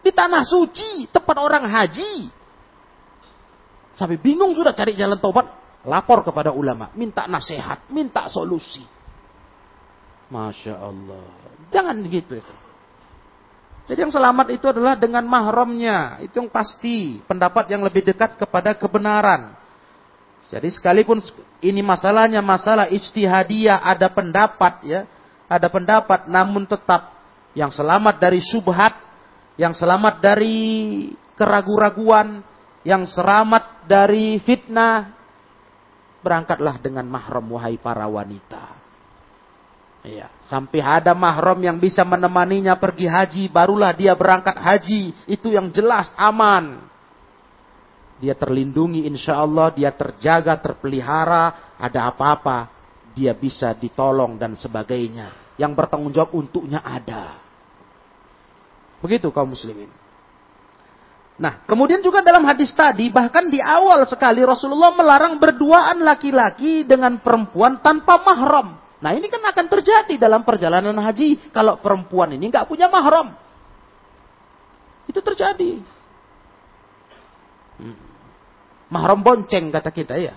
[0.00, 2.30] Di tanah suci, tempat orang haji.
[3.96, 5.50] Sampai bingung sudah cari jalan tobat.
[5.86, 6.90] Lapor kepada ulama.
[6.98, 8.82] Minta nasihat, minta solusi.
[10.30, 11.26] Masya Allah.
[11.70, 12.38] Jangan gitu.
[12.38, 12.65] Ya.
[13.86, 16.18] Jadi yang selamat itu adalah dengan mahramnya.
[16.22, 17.22] Itu yang pasti.
[17.22, 19.54] Pendapat yang lebih dekat kepada kebenaran.
[20.46, 21.22] Jadi sekalipun
[21.62, 25.00] ini masalahnya masalah ijtihadiyah ada pendapat ya.
[25.46, 27.14] Ada pendapat namun tetap
[27.54, 29.06] yang selamat dari subhat
[29.56, 30.58] yang selamat dari
[31.36, 32.44] keraguan-raguan,
[32.84, 35.16] yang selamat dari fitnah,
[36.20, 38.75] berangkatlah dengan mahram wahai para wanita.
[40.06, 45.10] Ya, sampai ada mahram yang bisa menemaninya pergi haji, barulah dia berangkat haji.
[45.26, 46.78] Itu yang jelas aman.
[48.22, 52.70] Dia terlindungi insya Allah, dia terjaga, terpelihara, ada apa-apa,
[53.18, 55.58] dia bisa ditolong dan sebagainya.
[55.58, 57.42] Yang bertanggung jawab untuknya ada.
[59.02, 59.90] Begitu kaum muslimin.
[61.36, 67.18] Nah, kemudian juga dalam hadis tadi, bahkan di awal sekali Rasulullah melarang berduaan laki-laki dengan
[67.18, 68.85] perempuan tanpa mahram.
[68.96, 73.36] Nah, ini kan akan terjadi dalam perjalanan haji kalau perempuan ini nggak punya mahram.
[75.04, 75.84] Itu terjadi.
[77.76, 77.96] Hmm.
[78.88, 80.34] Mahram bonceng kata kita ya.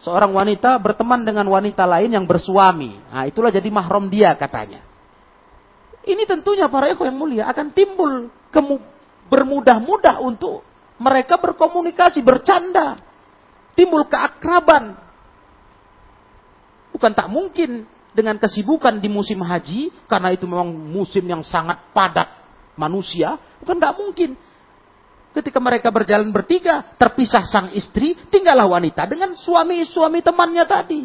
[0.00, 2.96] Seorang wanita berteman dengan wanita lain yang bersuami.
[3.12, 4.80] Nah, itulah jadi mahram dia katanya.
[6.00, 8.32] Ini tentunya para eko yang mulia akan timbul
[9.30, 10.64] bermudah-mudah untuk
[10.96, 12.96] mereka berkomunikasi, bercanda.
[13.76, 14.96] Timbul keakraban.
[17.00, 22.28] Bukan tak mungkin dengan kesibukan di musim haji, karena itu memang musim yang sangat padat
[22.76, 24.36] manusia, bukan tak mungkin.
[25.32, 31.02] Ketika mereka berjalan bertiga, terpisah sang istri, tinggallah wanita dengan suami-suami temannya tadi.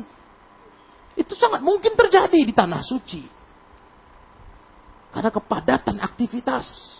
[1.15, 3.23] Itu sangat mungkin terjadi di tanah suci.
[5.15, 6.94] Karena kepadatan aktivitas.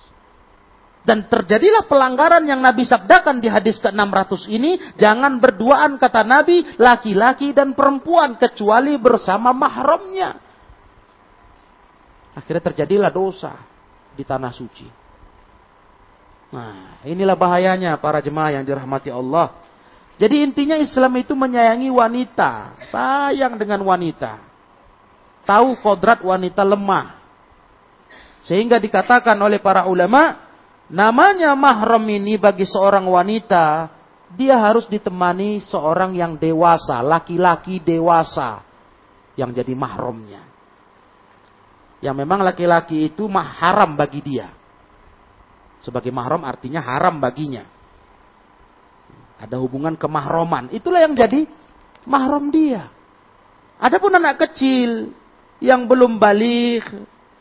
[1.06, 4.82] Dan terjadilah pelanggaran yang Nabi sabdakan di hadis ke-600 ini.
[4.98, 8.42] Jangan berduaan kata Nabi, laki-laki dan perempuan.
[8.42, 10.42] Kecuali bersama mahramnya.
[12.34, 13.54] Akhirnya terjadilah dosa
[14.18, 14.88] di tanah suci.
[16.50, 19.54] Nah, inilah bahayanya para jemaah yang dirahmati Allah.
[20.16, 22.82] Jadi intinya Islam itu menyayangi wanita.
[22.90, 24.42] Sayang dengan wanita.
[25.46, 27.22] Tahu kodrat wanita lemah.
[28.48, 30.45] Sehingga dikatakan oleh para ulama,
[30.86, 33.90] Namanya mahram ini bagi seorang wanita,
[34.36, 38.62] dia harus ditemani seorang yang dewasa, laki-laki dewasa
[39.34, 40.46] yang jadi mahramnya.
[42.04, 44.52] Yang memang laki-laki itu haram bagi dia.
[45.82, 47.66] Sebagai mahram artinya haram baginya.
[49.42, 50.70] Ada hubungan kemahroman.
[50.70, 51.50] Itulah yang jadi
[52.06, 52.94] mahram dia.
[53.82, 55.12] Adapun anak kecil
[55.60, 56.88] yang belum balik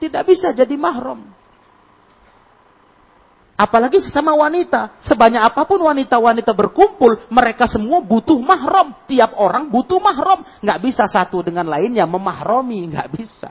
[0.00, 1.33] tidak bisa jadi mahram.
[3.54, 4.98] Apalagi sesama wanita.
[4.98, 8.90] Sebanyak apa pun wanita-wanita berkumpul, mereka semua butuh mahram.
[9.06, 10.42] Tiap orang butuh mahram.
[10.58, 12.90] Nggak bisa satu dengan lainnya memahromi.
[12.90, 13.50] Nggak bisa.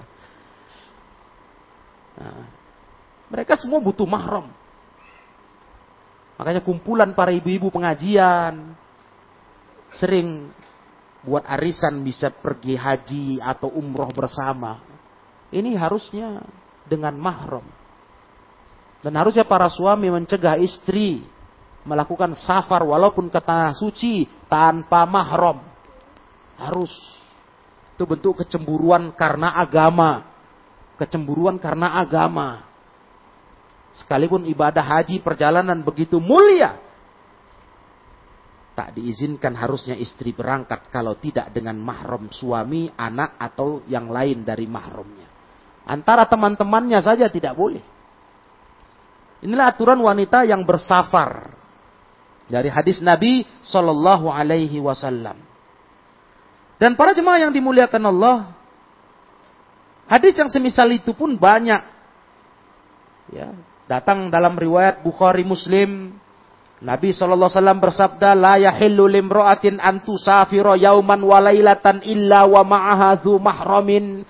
[2.19, 2.43] Nah,
[3.31, 4.51] mereka semua butuh mahram.
[6.35, 8.75] Makanya kumpulan para ibu-ibu pengajian.
[9.95, 10.51] Sering
[11.23, 14.83] buat arisan bisa pergi haji atau umroh bersama.
[15.47, 16.43] Ini harusnya
[16.83, 17.82] dengan mahram.
[19.03, 21.27] Dan harusnya para suami mencegah istri
[21.83, 25.59] melakukan safar walaupun ke tanah suci tanpa mahram.
[26.55, 26.91] Harus.
[27.93, 30.23] Itu bentuk kecemburuan karena agama.
[30.95, 32.63] Kecemburuan karena agama.
[33.93, 36.79] Sekalipun ibadah haji perjalanan begitu mulia.
[38.73, 44.65] Tak diizinkan harusnya istri berangkat kalau tidak dengan mahram suami, anak atau yang lain dari
[44.65, 45.29] mahramnya.
[45.85, 47.92] Antara teman-temannya saja tidak boleh.
[49.43, 51.51] Inilah aturan wanita yang bersafar.
[52.47, 55.35] Dari hadis Nabi Sallallahu Alaihi Wasallam.
[56.79, 58.51] Dan para jemaah yang dimuliakan Allah,
[60.07, 61.79] hadis yang semisal itu pun banyak.
[63.31, 63.55] Ya,
[63.87, 66.15] datang dalam riwayat Bukhari Muslim.
[66.83, 73.39] Nabi Sallallahu Alaihi Wasallam bersabda, La yahillu limro'atin antu safiro yauman walailatan illa wa ma'ahadhu
[73.39, 74.27] mahramin.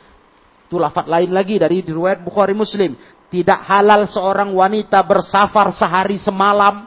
[0.70, 2.94] Itu lafat lain lagi dari riwayat Bukhari Muslim.
[3.34, 6.86] Tidak halal seorang wanita bersafar sehari semalam.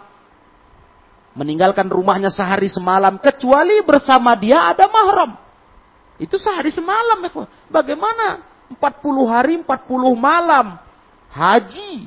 [1.34, 3.18] Meninggalkan rumahnya sehari semalam.
[3.18, 5.34] Kecuali bersama dia ada mahram.
[6.22, 7.18] Itu sehari semalam.
[7.18, 8.46] Ya, Bagaimana?
[8.78, 9.66] 40 hari 40
[10.14, 10.78] malam.
[11.34, 12.06] Haji.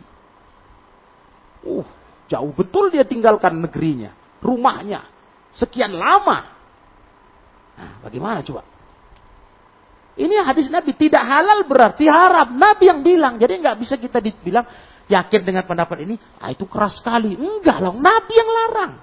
[1.60, 1.84] Uh,
[2.32, 4.16] jauh betul dia tinggalkan negerinya.
[4.40, 5.04] Rumahnya.
[5.52, 6.48] Sekian lama.
[7.76, 8.64] Nah, bagaimana coba?
[10.20, 12.52] Ini hadis Nabi tidak halal berarti haram.
[12.52, 13.40] Nabi yang bilang.
[13.40, 14.68] Jadi nggak bisa kita dibilang
[15.08, 16.20] yakin dengan pendapat ini.
[16.44, 17.40] Ah itu keras sekali.
[17.40, 17.96] Enggak loh.
[17.96, 18.94] Nabi yang larang.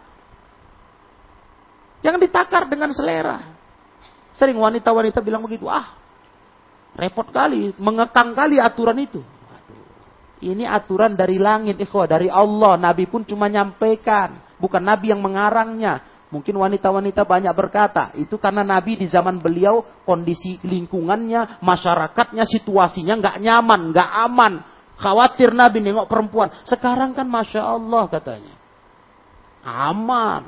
[2.05, 3.41] Jangan ditakar dengan selera.
[4.37, 5.65] Sering wanita-wanita bilang begitu.
[5.73, 5.97] Ah
[7.01, 7.73] repot kali.
[7.81, 9.25] Mengekang kali aturan itu.
[10.37, 11.81] Ini aturan dari langit.
[11.81, 12.77] Ikhwah, dari Allah.
[12.77, 14.37] Nabi pun cuma nyampaikan.
[14.61, 16.16] Bukan Nabi yang mengarangnya.
[16.37, 23.37] Mungkin wanita-wanita banyak berkata, itu karena Nabi di zaman beliau kondisi lingkungannya, masyarakatnya, situasinya nggak
[23.41, 24.53] nyaman, nggak aman.
[25.01, 26.53] Khawatir Nabi nengok perempuan.
[26.69, 28.53] Sekarang kan Masya Allah katanya.
[29.65, 30.45] Aman.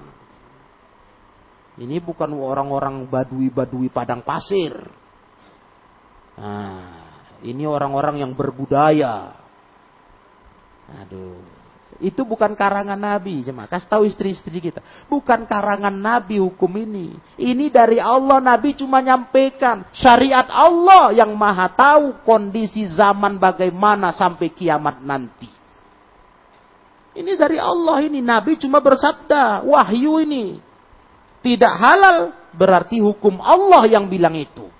[1.80, 4.76] Ini bukan orang-orang badui-badui padang pasir.
[6.36, 6.84] Nah,
[7.40, 9.32] ini orang-orang yang berbudaya.
[11.00, 11.57] Aduh.
[11.98, 13.66] Itu bukan karangan Nabi, jemaah.
[13.66, 14.78] Kasih tahu istri-istri kita.
[15.10, 17.18] Bukan karangan Nabi hukum ini.
[17.34, 19.82] Ini dari Allah, Nabi cuma nyampaikan.
[19.90, 25.50] Syariat Allah yang maha tahu kondisi zaman bagaimana sampai kiamat nanti.
[27.18, 28.22] Ini dari Allah ini.
[28.22, 29.66] Nabi cuma bersabda.
[29.66, 30.62] Wahyu ini.
[31.42, 34.70] Tidak halal berarti hukum Allah yang bilang itu.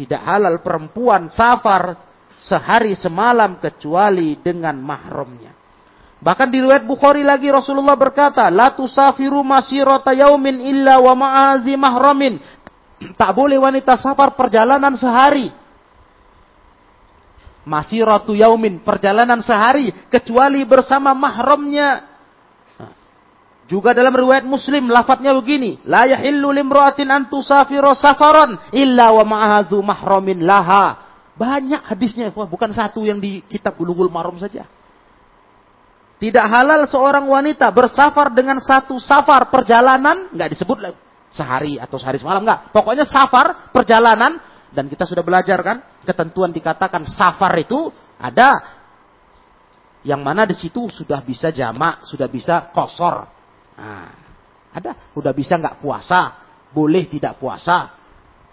[0.00, 1.92] Tidak halal perempuan safar
[2.40, 5.61] sehari semalam kecuali dengan mahramnya.
[6.22, 12.38] Bahkan di riwayat Bukhari lagi Rasulullah berkata, "La tusafiru masirata yaumin illa wa ma'azi mahramin."
[13.18, 15.50] Tak boleh wanita safar perjalanan sehari.
[17.66, 22.06] Masiratu yaumin, perjalanan sehari kecuali bersama mahramnya.
[23.66, 29.78] Juga dalam riwayat Muslim lafadznya begini, la yahillu limra'atin an tusafiru safaran illa wa ma'ahadhu
[29.82, 31.02] mahramin laha.
[31.34, 34.70] Banyak hadisnya, bukan satu yang di kitab Bulughul Maram saja.
[36.22, 40.78] Tidak halal seorang wanita bersafar dengan satu safar perjalanan, nggak disebut
[41.34, 42.70] sehari atau sehari semalam, nggak.
[42.70, 44.38] Pokoknya safar perjalanan
[44.70, 47.90] dan kita sudah belajar kan, ketentuan dikatakan safar itu
[48.22, 48.54] ada
[50.06, 53.26] yang mana di situ sudah bisa jamak, sudah bisa kosor.
[53.82, 54.14] Nah,
[54.70, 56.38] ada, sudah bisa nggak puasa,
[56.70, 57.98] boleh tidak puasa.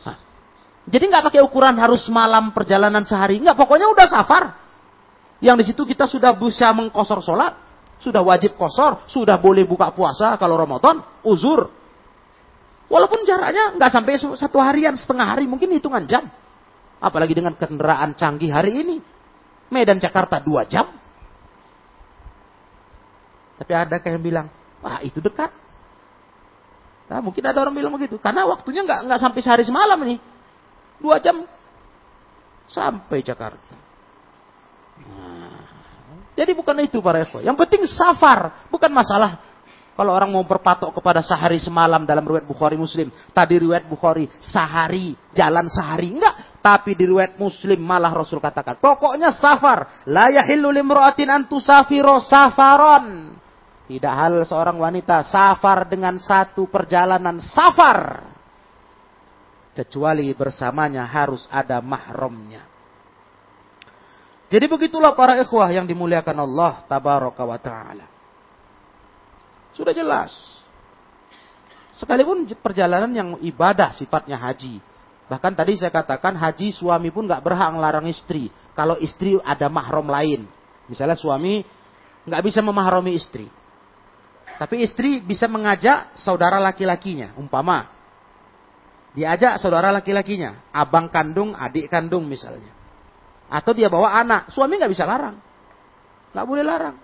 [0.10, 0.18] Nah,
[0.90, 3.54] jadi nggak pakai ukuran harus malam perjalanan sehari, nggak.
[3.54, 4.59] Pokoknya udah safar.
[5.40, 7.56] Yang di situ kita sudah bisa mengkosor sholat,
[8.00, 11.72] sudah wajib kosor, sudah boleh buka puasa kalau Ramadan, uzur.
[12.90, 16.26] Walaupun jaraknya nggak sampai satu harian, setengah hari, mungkin hitungan jam.
[17.00, 18.98] Apalagi dengan kendaraan canggih hari ini.
[19.70, 20.90] Medan Jakarta dua jam.
[23.62, 24.48] Tapi ada yang bilang,
[24.82, 25.54] wah itu dekat.
[27.10, 28.18] Nah, mungkin ada orang bilang begitu.
[28.18, 30.20] Karena waktunya nggak nggak sampai sehari semalam nih.
[30.98, 31.46] Dua jam
[32.66, 33.76] sampai Jakarta.
[35.06, 35.29] Nah,
[36.40, 37.44] jadi bukan itu para ikhwan.
[37.44, 39.44] Yang penting safar, bukan masalah
[40.00, 43.12] kalau orang mau berpatok kepada sehari semalam dalam riwayat Bukhari Muslim.
[43.36, 46.16] Tadi riwayat Bukhari sehari, jalan sehari.
[46.16, 46.64] Enggak.
[46.64, 48.80] Tapi di riwayat Muslim malah Rasul katakan.
[48.80, 50.08] Pokoknya safar.
[50.08, 53.36] La yahillu antusafiro safaron.
[53.92, 58.24] Tidak hal seorang wanita safar dengan satu perjalanan safar.
[59.76, 62.69] Kecuali bersamanya harus ada mahramnya.
[64.50, 68.06] Jadi begitulah para ikhwah yang dimuliakan Allah tabaraka wa ta'ala.
[69.78, 70.34] Sudah jelas.
[71.94, 74.82] Sekalipun perjalanan yang ibadah sifatnya haji.
[75.30, 78.50] Bahkan tadi saya katakan haji suami pun nggak berhak melarang istri.
[78.74, 80.50] Kalau istri ada mahram lain.
[80.90, 81.62] Misalnya suami
[82.26, 83.46] nggak bisa memahrami istri.
[84.58, 87.38] Tapi istri bisa mengajak saudara laki-lakinya.
[87.38, 87.86] Umpama.
[89.14, 90.74] Diajak saudara laki-lakinya.
[90.74, 92.79] Abang kandung, adik kandung misalnya.
[93.50, 94.54] Atau dia bawa anak.
[94.54, 95.38] Suami nggak bisa larang.
[96.32, 96.98] Nggak boleh larang.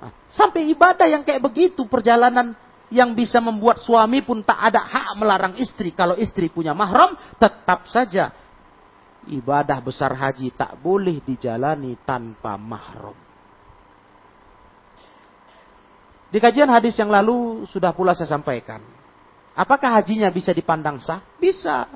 [0.00, 2.52] Nah, sampai ibadah yang kayak begitu, perjalanan
[2.90, 5.94] yang bisa membuat suami pun tak ada hak melarang istri.
[5.94, 8.34] Kalau istri punya mahram, tetap saja
[9.30, 13.14] ibadah besar haji tak boleh dijalani tanpa mahram.
[16.30, 18.78] Di kajian hadis yang lalu sudah pula saya sampaikan.
[19.54, 21.18] Apakah hajinya bisa dipandang sah?
[21.42, 21.90] Bisa.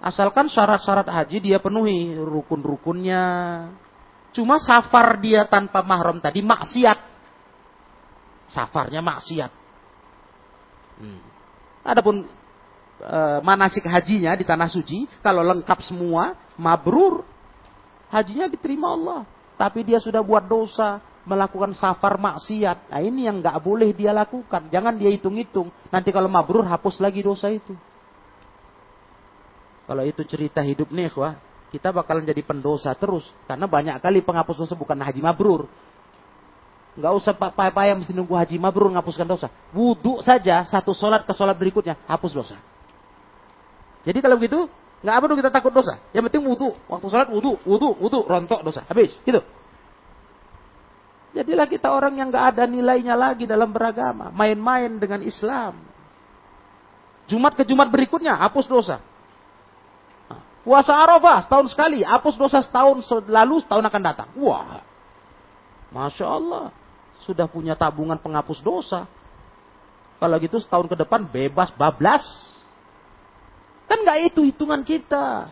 [0.00, 3.28] Asalkan syarat-syarat haji dia penuhi rukun-rukunnya,
[4.30, 6.98] Cuma safar dia tanpa mahram tadi maksiat.
[8.50, 9.50] Safarnya maksiat.
[11.02, 11.20] Hmm.
[11.82, 12.26] Adapun
[12.98, 17.26] e, manasik hajinya di tanah suci, kalau lengkap semua, mabrur.
[18.10, 19.22] Hajinya diterima Allah.
[19.54, 22.90] Tapi dia sudah buat dosa, melakukan safar maksiat.
[22.90, 24.70] Nah ini yang nggak boleh dia lakukan.
[24.70, 25.70] Jangan dia hitung-hitung.
[25.90, 27.74] Nanti kalau mabrur hapus lagi dosa itu.
[29.90, 31.34] Kalau itu cerita hidup nih, wah,
[31.74, 33.26] kita bakalan jadi pendosa terus.
[33.50, 35.66] Karena banyak kali penghapus dosa bukan haji mabrur.
[36.94, 39.50] Nggak usah payah-payah mesti nunggu haji mabrur menghapuskan dosa.
[39.74, 42.54] Wudhu saja, satu sholat ke sholat berikutnya, hapus dosa.
[44.06, 44.70] Jadi kalau begitu,
[45.02, 45.98] nggak perlu kita takut dosa.
[46.14, 46.70] Yang penting wudhu.
[46.86, 48.86] Waktu sholat wudhu, wudhu, wudhu, rontok dosa.
[48.86, 49.42] Habis, gitu.
[51.34, 54.30] Jadilah kita orang yang nggak ada nilainya lagi dalam beragama.
[54.30, 55.82] Main-main dengan Islam.
[57.26, 59.09] Jumat ke Jumat berikutnya, hapus dosa.
[60.60, 64.28] Puasa Arafah setahun sekali, hapus dosa setahun lalu, setahun akan datang.
[64.36, 64.84] Wah,
[65.88, 66.68] masya Allah,
[67.24, 69.08] sudah punya tabungan penghapus dosa.
[70.20, 72.20] Kalau gitu setahun ke depan bebas bablas.
[73.88, 75.48] Kan nggak itu hitungan kita.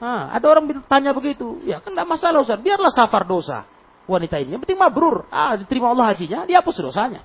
[0.00, 3.68] Nah, ada orang tanya begitu, ya kan nggak masalah Ustaz, biarlah safar dosa
[4.08, 4.56] wanita ini.
[4.56, 7.20] Yang penting mabrur, ah diterima Allah hajinya, dihapus dosanya.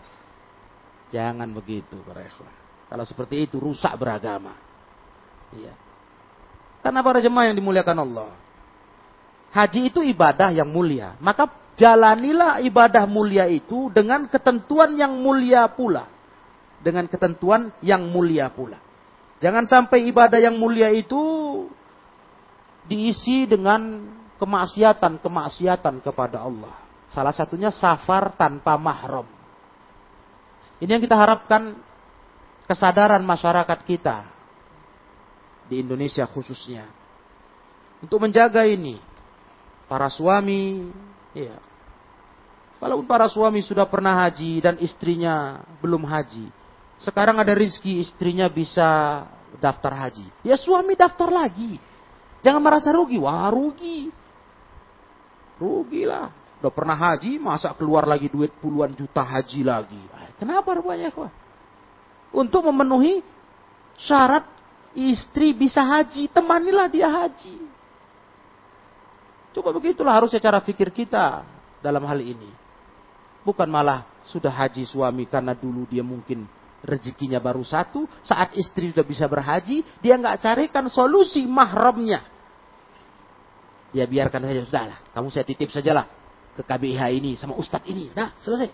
[1.07, 2.28] Jangan begitu, para
[2.91, 4.59] Kalau seperti itu rusak beragama.
[5.55, 5.84] Iya.
[6.86, 8.29] Karena para jemaah yang dimuliakan Allah.
[9.49, 11.17] Haji itu ibadah yang mulia.
[11.17, 16.05] Maka jalanilah ibadah mulia itu dengan ketentuan yang mulia pula.
[16.86, 18.77] Dengan ketentuan yang mulia pula.
[19.41, 21.17] Jangan sampai ibadah yang mulia itu
[22.86, 24.05] diisi dengan
[24.38, 26.86] kemaksiatan-kemaksiatan kepada Allah.
[27.09, 29.25] Salah satunya safar tanpa mahram.
[30.77, 31.81] Ini yang kita harapkan
[32.69, 34.34] kesadaran masyarakat kita
[35.70, 36.86] di Indonesia khususnya.
[38.01, 39.01] Untuk menjaga ini,
[39.89, 40.91] para suami,
[41.34, 41.57] ya.
[42.78, 46.51] Walaupun para suami sudah pernah haji dan istrinya belum haji,
[47.01, 49.24] sekarang ada rizki istrinya bisa
[49.57, 50.28] daftar haji.
[50.43, 51.80] Ya suami daftar lagi.
[52.45, 53.18] Jangan merasa rugi.
[53.18, 54.11] Wah rugi.
[55.57, 56.30] Rugi lah.
[56.61, 60.01] Udah pernah haji, masa keluar lagi duit puluhan juta haji lagi.
[60.39, 61.32] Kenapa rupanya ikhwah?
[62.36, 63.24] Untuk memenuhi
[63.95, 64.43] syarat
[64.95, 67.59] istri bisa haji, temanilah dia haji.
[69.51, 71.43] Coba begitulah harusnya cara pikir kita
[71.79, 72.51] dalam hal ini.
[73.45, 76.43] Bukan malah sudah haji suami karena dulu dia mungkin
[76.81, 82.25] rezekinya baru satu, saat istri sudah bisa berhaji, dia nggak carikan solusi mahramnya.
[83.95, 86.05] Dia biarkan saja, sudahlah, kamu saya titip sajalah
[86.55, 88.11] ke KBIH ini sama ustadz ini.
[88.11, 88.69] Nah, selesai.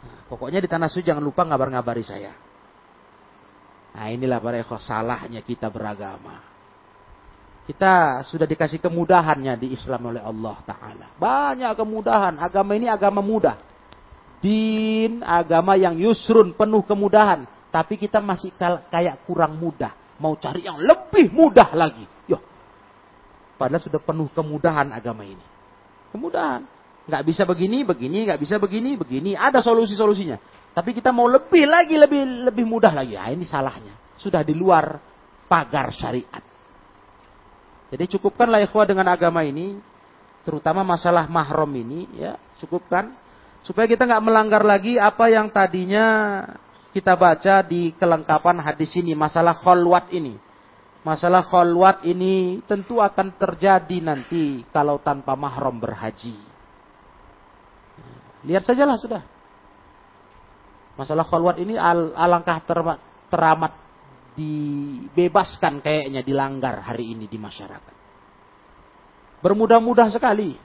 [0.00, 2.32] Nah, pokoknya di tanah suci jangan lupa ngabar-ngabari saya.
[3.90, 6.50] Nah inilah para ikhwah salahnya kita beragama.
[7.70, 11.06] Kita sudah dikasih kemudahannya di Islam oleh Allah Ta'ala.
[11.14, 12.34] Banyak kemudahan.
[12.42, 13.62] Agama ini agama mudah.
[14.42, 17.46] Din, agama yang yusrun, penuh kemudahan.
[17.70, 18.50] Tapi kita masih
[18.90, 19.94] kayak kurang mudah.
[20.18, 22.02] Mau cari yang lebih mudah lagi.
[22.26, 22.42] Yo.
[23.54, 25.44] Padahal sudah penuh kemudahan agama ini.
[26.10, 26.66] Kemudahan.
[27.06, 29.38] Nggak bisa begini, begini, nggak bisa begini, begini.
[29.38, 30.42] Ada solusi-solusinya.
[30.70, 33.18] Tapi kita mau lebih lagi, lebih lebih mudah lagi.
[33.18, 33.98] Ya, ini salahnya.
[34.14, 35.00] Sudah di luar
[35.50, 36.42] pagar syariat.
[37.90, 39.82] Jadi cukupkanlah ikhwah dengan agama ini,
[40.46, 43.10] terutama masalah mahram ini, ya cukupkan
[43.66, 46.06] supaya kita nggak melanggar lagi apa yang tadinya
[46.94, 50.38] kita baca di kelengkapan hadis ini, masalah kholwat ini.
[51.00, 56.36] Masalah kholwat ini tentu akan terjadi nanti kalau tanpa mahram berhaji.
[58.44, 59.22] Lihat sajalah sudah.
[60.98, 62.98] Masalah khalwat ini al alangkah teramat,
[63.30, 63.72] teramat
[64.34, 67.94] dibebaskan kayaknya dilanggar hari ini di masyarakat.
[69.40, 70.56] Bermudah-mudah sekali.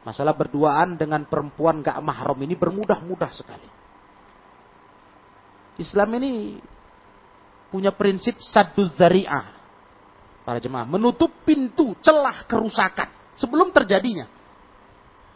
[0.00, 3.68] Masalah berduaan dengan perempuan gak mahram ini bermudah-mudah sekali.
[5.76, 6.56] Islam ini
[7.68, 9.60] punya prinsip saduz zari'ah.
[10.40, 10.88] Para jemaah.
[10.88, 13.36] Menutup pintu celah kerusakan.
[13.36, 14.24] Sebelum terjadinya.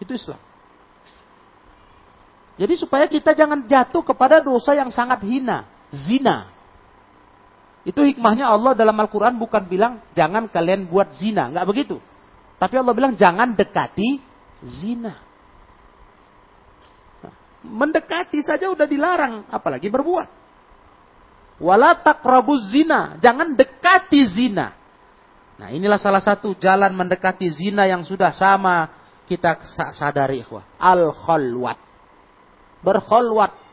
[0.00, 0.40] Itu Islam.
[2.54, 6.54] Jadi supaya kita jangan jatuh kepada dosa yang sangat hina, zina.
[7.82, 11.98] Itu hikmahnya Allah dalam Al-Quran bukan bilang jangan kalian buat zina, nggak begitu.
[12.56, 14.22] Tapi Allah bilang jangan dekati
[14.62, 15.18] zina.
[17.64, 20.28] Mendekati saja udah dilarang, apalagi berbuat.
[21.58, 24.78] Wala taqrabuz zina, jangan dekati zina.
[25.54, 28.90] Nah, inilah salah satu jalan mendekati zina yang sudah sama
[29.26, 29.58] kita
[29.94, 30.44] sadari.
[30.78, 31.93] Al-khalwat
[32.84, 33.64] berkholwat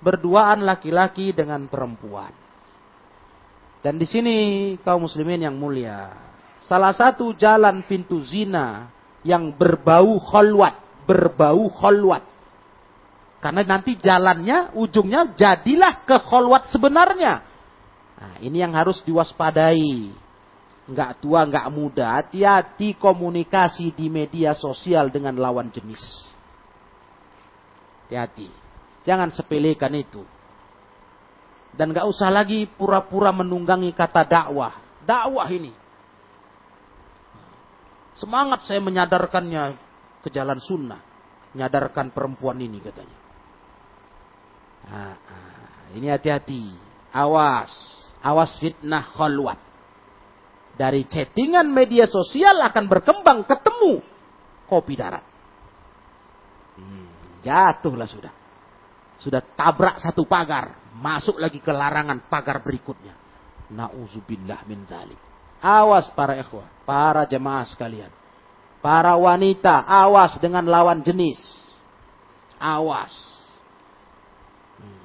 [0.00, 2.30] berduaan laki-laki dengan perempuan.
[3.78, 4.36] Dan di sini
[4.82, 6.10] kaum muslimin yang mulia,
[6.66, 8.90] salah satu jalan pintu zina
[9.22, 12.26] yang berbau kholwat, berbau kholwat.
[13.38, 17.46] Karena nanti jalannya, ujungnya jadilah ke kholwat sebenarnya.
[18.18, 20.10] Nah, ini yang harus diwaspadai.
[20.90, 22.18] Enggak tua, enggak muda.
[22.18, 26.02] Hati-hati komunikasi di media sosial dengan lawan jenis.
[28.08, 28.48] Hati-hati.
[29.04, 30.24] Jangan sepelekan itu.
[31.76, 34.72] Dan gak usah lagi pura-pura menunggangi kata dakwah.
[35.04, 35.76] Dakwah ini.
[38.16, 39.76] Semangat saya menyadarkannya
[40.24, 41.04] ke jalan sunnah.
[41.52, 43.18] Menyadarkan perempuan ini katanya.
[45.92, 46.72] Ini hati-hati.
[47.12, 47.72] Awas.
[48.24, 49.60] Awas fitnah khalwat.
[50.80, 54.00] Dari chattingan media sosial akan berkembang ketemu
[54.64, 55.27] kopi darat.
[57.42, 58.32] Jatuhlah sudah.
[59.18, 60.78] Sudah tabrak satu pagar.
[60.98, 63.14] Masuk lagi ke larangan pagar berikutnya.
[63.74, 65.18] Na'udzubillah min zalik.
[65.58, 66.66] Awas para ikhwah.
[66.86, 68.10] Para jemaah sekalian.
[68.78, 69.82] Para wanita.
[69.86, 71.38] Awas dengan lawan jenis.
[72.58, 73.10] Awas.
[74.78, 75.02] Hmm.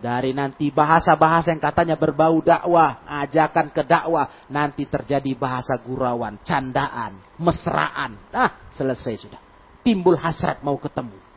[0.00, 7.20] Dari nanti bahasa-bahasa yang katanya berbau dakwah, ajakan ke dakwah, nanti terjadi bahasa gurauan, candaan,
[7.36, 8.16] mesraan.
[8.32, 9.40] Ah, selesai sudah.
[9.84, 11.27] Timbul hasrat mau ketemu.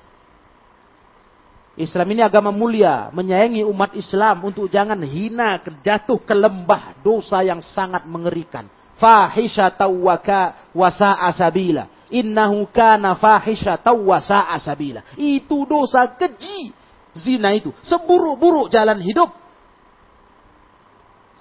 [1.81, 7.59] Islam ini agama mulia, menyayangi umat Islam untuk jangan hina jatuh ke lembah dosa yang
[7.59, 8.69] sangat mengerikan.
[9.01, 11.89] Fahisha tawwaka wasa asabila.
[12.13, 15.01] Innahu kana fahisha tawwasa asabila.
[15.17, 16.69] Itu dosa keji.
[17.17, 17.73] Zina itu.
[17.81, 19.33] Seburuk-buruk jalan hidup.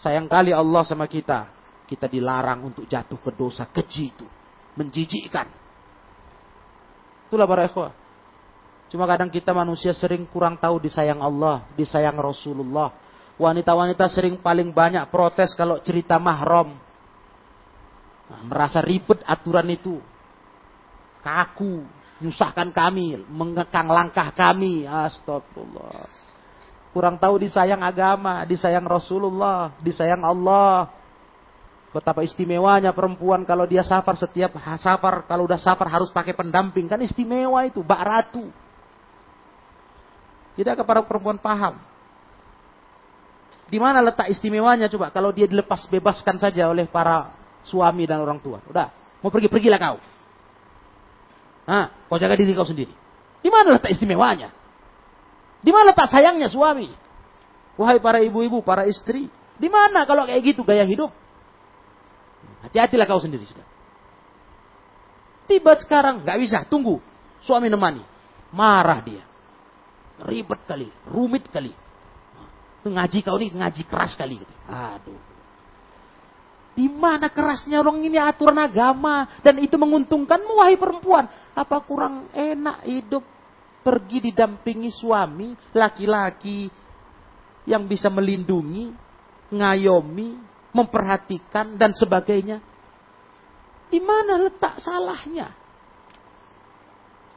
[0.01, 1.53] Sayang kali Allah sama kita.
[1.85, 4.27] Kita dilarang untuk jatuh ke dosa keji itu.
[4.81, 5.47] Menjijikkan.
[7.29, 8.00] Itulah para ikhwah.
[8.91, 12.91] Cuma kadang kita manusia sering kurang tahu disayang Allah, disayang Rasulullah.
[13.39, 16.75] Wanita-wanita sering paling banyak protes kalau cerita mahram.
[18.27, 20.03] Nah, merasa ribet aturan itu.
[21.23, 21.87] Kaku,
[22.19, 24.83] nyusahkan kami, mengekang langkah kami.
[24.85, 26.11] Astagfirullah.
[26.91, 30.91] Kurang tahu disayang agama, disayang Rasulullah, disayang Allah.
[31.95, 36.91] Betapa istimewanya perempuan kalau dia safar setiap safar, kalau udah safar harus pakai pendamping.
[36.91, 38.51] Kan istimewa itu, bak ratu.
[40.59, 41.79] Tidak para perempuan paham.
[43.71, 47.31] Di mana letak istimewanya coba kalau dia dilepas bebaskan saja oleh para
[47.63, 48.59] suami dan orang tua.
[48.67, 48.91] Udah,
[49.23, 49.99] mau pergi pergilah kau.
[51.71, 52.91] Nah, kau jaga diri kau sendiri.
[53.41, 54.51] Di mana letak istimewanya?
[55.63, 56.91] Di mana letak sayangnya suami?
[57.79, 61.15] Wahai para ibu-ibu, para istri, di mana kalau kayak gitu gaya hidup?
[62.67, 63.65] Hati-hatilah kau sendiri sudah.
[65.47, 66.99] Tiba sekarang, nggak bisa, tunggu.
[67.41, 68.03] Suami nemani.
[68.51, 69.30] Marah dia.
[70.21, 71.73] Ribet kali, rumit kali.
[72.81, 74.41] Ngaji kau ini ngaji keras kali.
[74.41, 74.55] Gitu.
[74.69, 75.21] Aduh.
[76.77, 81.29] Di mana kerasnya orang ini aturan agama dan itu menguntungkanmu wahai perempuan?
[81.53, 83.25] Apa kurang enak hidup
[83.85, 86.73] pergi didampingi suami laki-laki
[87.69, 88.93] yang bisa melindungi,
[89.53, 90.41] ngayomi,
[90.73, 92.65] memperhatikan dan sebagainya?
[93.91, 95.51] Di mana letak salahnya?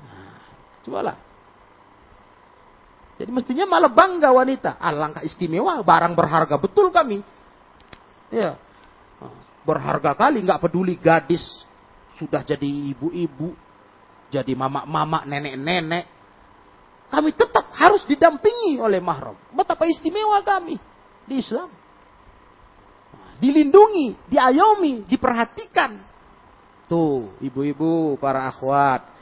[0.08, 0.40] Nah,
[0.86, 1.33] cobalah
[3.14, 4.82] jadi mestinya malah bangga wanita.
[4.82, 7.22] Alangkah istimewa, barang berharga betul kami.
[8.34, 8.58] Ya,
[9.62, 11.46] berharga kali, nggak peduli gadis
[12.18, 13.54] sudah jadi ibu-ibu,
[14.34, 16.06] jadi mama-mama, nenek-nenek.
[17.14, 19.38] Kami tetap harus didampingi oleh mahram.
[19.54, 20.82] Betapa istimewa kami
[21.30, 21.70] di Islam.
[23.38, 26.02] Dilindungi, diayomi, diperhatikan.
[26.90, 29.13] Tuh, ibu-ibu, para akhwat,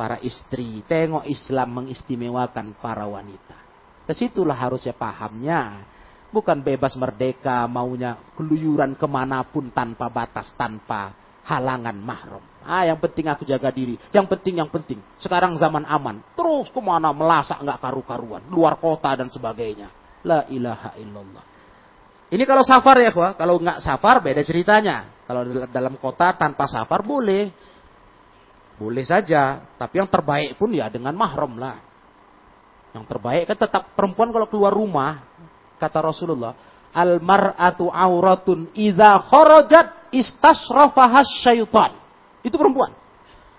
[0.00, 0.80] para istri.
[0.88, 3.60] Tengok Islam mengistimewakan para wanita.
[4.08, 5.84] Ke situlah harusnya pahamnya.
[6.32, 11.12] Bukan bebas merdeka, maunya keluyuran ke mana pun tanpa batas, tanpa
[11.44, 12.40] halangan mahram.
[12.64, 13.98] Ah, yang penting aku jaga diri.
[14.14, 15.02] Yang penting, yang penting.
[15.20, 16.22] Sekarang zaman aman.
[16.32, 18.46] Terus ke mana melasak nggak karu-karuan.
[18.48, 19.90] Luar kota dan sebagainya.
[20.24, 21.44] La ilaha illallah.
[22.30, 25.26] Ini kalau safar ya, Kalau nggak safar beda ceritanya.
[25.26, 27.50] Kalau dalam kota tanpa safar boleh.
[28.80, 31.76] Boleh saja, tapi yang terbaik pun ya dengan mahram lah.
[32.96, 35.20] Yang terbaik kan tetap perempuan kalau keluar rumah,
[35.76, 36.56] kata Rasulullah,
[36.96, 41.92] al mar'atu auratun idza kharajat istasrafahas syaitan.
[42.40, 42.96] Itu perempuan.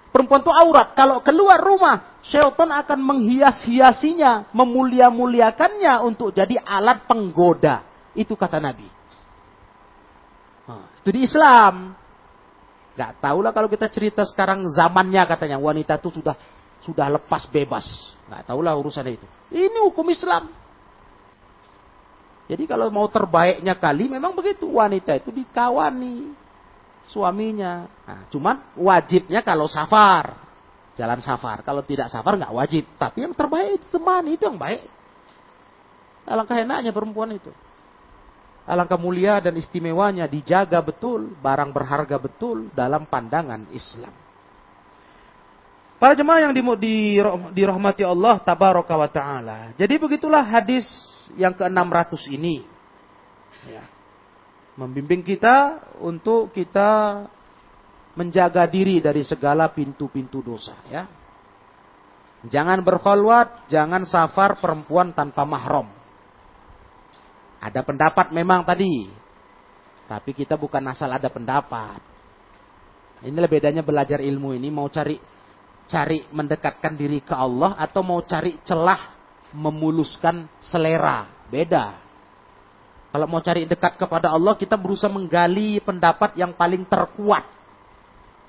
[0.10, 0.98] Perempuan itu aurat.
[0.98, 7.86] Kalau keluar rumah, syaitan akan menghias-hiasinya, memulia-muliakannya untuk jadi alat penggoda.
[8.18, 8.90] Itu kata Nabi.
[10.66, 12.01] Nah, itu di Islam.
[13.02, 16.38] Gak tahu lah kalau kita cerita sekarang zamannya katanya wanita itu sudah
[16.86, 18.14] sudah lepas bebas.
[18.30, 19.26] Gak tahu lah urusan itu.
[19.50, 20.54] Ini hukum Islam.
[22.46, 26.30] Jadi kalau mau terbaiknya kali memang begitu wanita itu dikawani
[27.02, 27.90] suaminya.
[28.06, 30.38] Nah, cuman wajibnya kalau safar,
[30.94, 31.66] jalan safar.
[31.66, 32.86] Kalau tidak safar nggak wajib.
[33.02, 34.86] Tapi yang terbaik itu teman itu yang baik.
[36.30, 37.50] Alangkah enaknya perempuan itu.
[38.62, 44.14] Alangkah mulia dan istimewanya dijaga betul, barang berharga betul dalam pandangan Islam.
[46.02, 46.54] Para jemaah yang
[47.54, 49.58] dirahmati Allah tabaraka wa taala.
[49.78, 50.90] Jadi begitulah hadis
[51.38, 52.66] yang ke-600 ini.
[53.70, 53.86] Ya.
[54.74, 57.22] Membimbing kita untuk kita
[58.18, 61.06] menjaga diri dari segala pintu-pintu dosa ya.
[62.50, 65.86] Jangan berkholwat, jangan safar perempuan tanpa mahram.
[67.62, 69.06] Ada pendapat memang tadi.
[70.10, 72.02] Tapi kita bukan asal ada pendapat.
[73.22, 74.74] Inilah bedanya belajar ilmu ini.
[74.74, 75.16] Mau cari
[75.86, 79.14] cari mendekatkan diri ke Allah atau mau cari celah
[79.54, 81.30] memuluskan selera.
[81.48, 82.02] Beda.
[83.12, 87.44] Kalau mau cari dekat kepada Allah, kita berusaha menggali pendapat yang paling terkuat.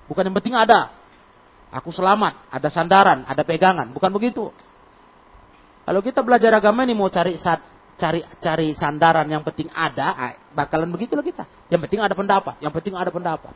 [0.07, 0.95] Bukan yang penting ada.
[1.75, 3.91] Aku selamat, ada sandaran, ada pegangan.
[3.91, 4.55] Bukan begitu.
[5.83, 7.35] Kalau kita belajar agama ini mau cari
[7.97, 11.45] cari cari sandaran yang penting ada, ah, bakalan begitulah kita.
[11.69, 13.55] Yang penting ada pendapat, yang penting ada pendapat.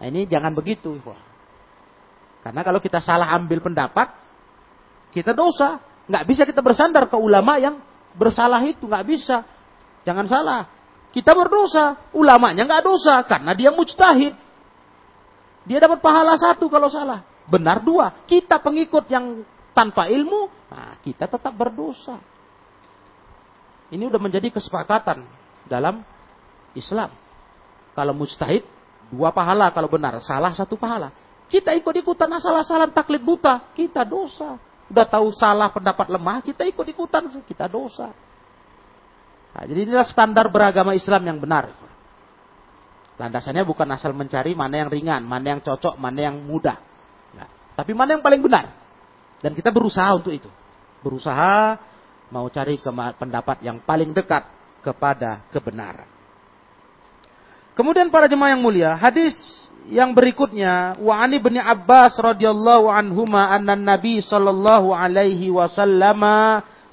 [0.00, 0.98] Nah, ini jangan begitu,
[2.42, 4.10] Karena kalau kita salah ambil pendapat,
[5.14, 5.80] kita dosa.
[6.04, 7.80] Nggak bisa kita bersandar ke ulama yang
[8.12, 9.40] bersalah itu, nggak bisa.
[10.04, 10.62] Jangan salah.
[11.14, 14.34] Kita berdosa, ulamanya nggak dosa karena dia mujtahid.
[15.64, 18.12] Dia dapat pahala satu kalau salah, benar dua.
[18.28, 19.40] Kita pengikut yang
[19.72, 22.20] tanpa ilmu, nah kita tetap berdosa.
[23.94, 25.22] Ini udah menjadi kesepakatan
[25.70, 26.02] dalam
[26.74, 27.14] Islam.
[27.94, 28.66] Kalau mujtahid,
[29.14, 30.18] dua pahala kalau benar.
[30.18, 31.14] Salah satu pahala.
[31.46, 33.70] Kita ikut-ikutan asal-asalan taklid buta.
[33.70, 34.58] Kita dosa.
[34.90, 37.30] Udah tahu salah pendapat lemah, kita ikut-ikutan.
[37.46, 38.10] Kita dosa.
[39.54, 41.70] Nah, jadi inilah standar beragama Islam yang benar.
[43.14, 46.74] Landasannya bukan asal mencari mana yang ringan, mana yang cocok, mana yang mudah.
[47.38, 47.46] Nah,
[47.78, 48.74] tapi mana yang paling benar.
[49.38, 50.50] Dan kita berusaha untuk itu.
[50.98, 51.78] Berusaha
[52.32, 52.80] mau cari
[53.18, 54.44] pendapat yang paling dekat
[54.84, 56.08] kepada kebenaran.
[57.74, 59.34] Kemudian para jemaah yang mulia, hadis
[59.90, 66.22] yang berikutnya, wa ani bin Abbas radhiyallahu anhuma anna Nabi sallallahu alaihi wasallam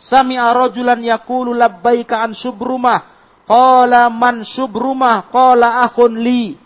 [0.01, 3.05] sami'a rajulan yaqulu labbaika an subrumah
[3.45, 6.57] qala man subrumah qala akhun li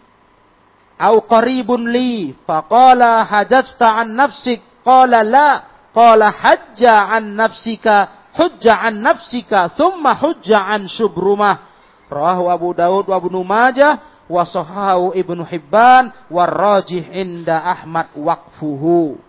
[0.95, 5.49] au qaribun li faqala hajjta an nafsik qala la
[5.91, 11.72] qala hajja an nafsika hujja an nafsika thumma hujja an subrumah
[12.12, 19.22] rawahu Abu Dawud wa Ibnu Majah wa sahahu Ibnu Hibban warajih inda Ahmad waqfuhu.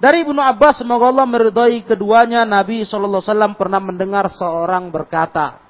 [0.00, 5.60] Dari Ibnu Abbas semoga Allah meridai keduanya Nabi sallallahu alaihi wasallam pernah mendengar seorang berkata,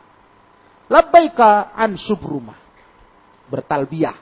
[0.86, 2.58] "Labbaika an subrumah."
[3.50, 4.14] Bertalbiyah.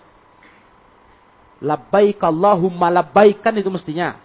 [1.60, 4.16] Labbaika Allahumma labbaikan itu mestinya.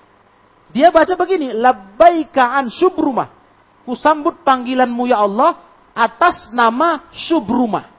[0.71, 3.42] Dia baca begini, "Labbaika an subrumah."
[3.83, 5.59] Kusambut panggilanmu ya Allah
[5.93, 7.91] atas nama subrumah.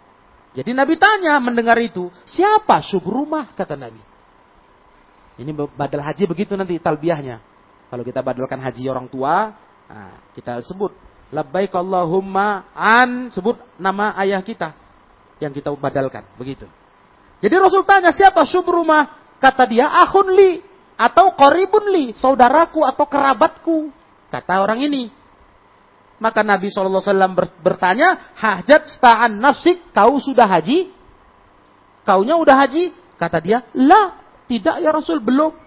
[0.54, 3.98] Jadi Nabi tanya mendengar itu, siapa subrumah kata Nabi.
[5.34, 7.42] Ini badal haji begitu nanti talbiahnya.
[7.90, 9.50] Kalau kita badalkan haji orang tua,
[9.90, 10.94] nah, kita sebut
[11.34, 14.70] labbaik Allahumma an sebut nama ayah kita
[15.42, 16.70] yang kita badalkan, begitu.
[17.42, 19.36] Jadi Rasul tanya siapa subrumah?
[19.42, 20.62] Kata dia akhun li
[20.94, 23.90] atau koribun li, saudaraku atau kerabatku.
[24.30, 25.10] Kata orang ini.
[26.22, 27.02] Maka Nabi SAW
[27.58, 30.94] bertanya, hajat sta'an nafsik, kau sudah haji?
[32.06, 32.94] Kaunya udah haji?
[33.18, 35.64] Kata dia, lah, tidak ya Rasul, belum.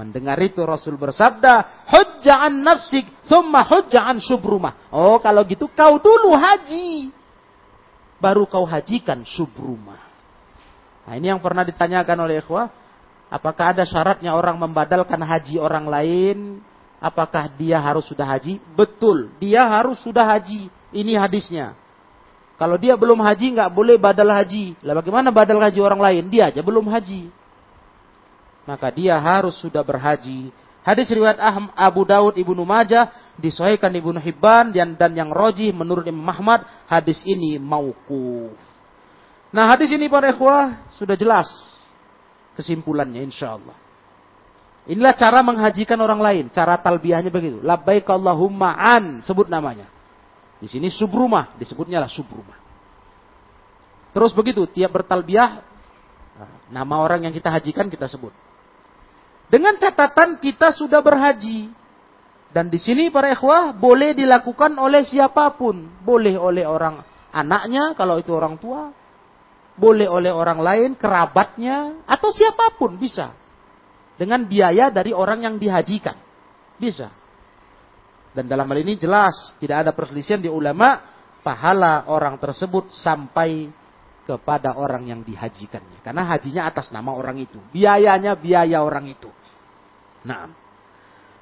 [0.00, 4.88] Mendengar itu Rasul bersabda, hujja'an nafsik, thumma hujja'an subrumah.
[4.94, 7.12] Oh, kalau gitu kau dulu haji.
[8.16, 10.00] Baru kau hajikan subrumah.
[11.04, 12.70] Nah, ini yang pernah ditanyakan oleh ikhwah.
[13.30, 16.38] Apakah ada syaratnya orang membadalkan haji orang lain
[17.00, 18.60] Apakah dia harus sudah haji?
[18.76, 20.68] Betul, dia harus sudah haji.
[20.92, 21.72] Ini hadisnya.
[22.60, 24.76] Kalau dia belum haji, nggak boleh badal haji.
[24.84, 26.28] Lah bagaimana badal haji orang lain?
[26.28, 27.32] Dia aja belum haji.
[28.68, 30.52] Maka dia harus sudah berhaji.
[30.84, 31.40] Hadis riwayat
[31.72, 33.08] Abu Daud Ibnu Majah
[33.40, 38.60] disohikan Ibnu Hibban dan, dan yang roji menurut Imam Ahmad hadis ini mauquf.
[39.50, 41.48] Nah hadis ini para ikhwah sudah jelas
[42.60, 43.76] kesimpulannya insya Allah.
[44.88, 46.44] Inilah cara menghajikan orang lain.
[46.48, 47.60] Cara talbiyahnya begitu.
[47.60, 49.20] Labbaik Allahumma an.
[49.20, 49.84] Sebut namanya.
[50.56, 51.52] Di sini subrumah.
[51.60, 52.56] Disebutnya lah subrumah.
[54.16, 54.64] Terus begitu.
[54.64, 55.60] Tiap bertalbiyah.
[56.72, 58.32] Nama orang yang kita hajikan kita sebut.
[59.52, 61.68] Dengan catatan kita sudah berhaji.
[62.50, 65.92] Dan di sini para ikhwah boleh dilakukan oleh siapa pun.
[66.00, 68.96] Boleh oleh orang anaknya kalau itu orang tua.
[69.76, 72.00] Boleh oleh orang lain, kerabatnya.
[72.08, 73.36] Atau siapa pun bisa
[74.20, 76.12] dengan biaya dari orang yang dihajikan.
[76.76, 77.08] Bisa.
[78.36, 81.00] Dan dalam hal ini jelas tidak ada perselisihan di ulama
[81.40, 83.72] pahala orang tersebut sampai
[84.28, 86.04] kepada orang yang dihajikannya.
[86.04, 87.56] Karena hajinya atas nama orang itu.
[87.72, 89.32] Biayanya biaya orang itu.
[90.28, 90.52] Nah.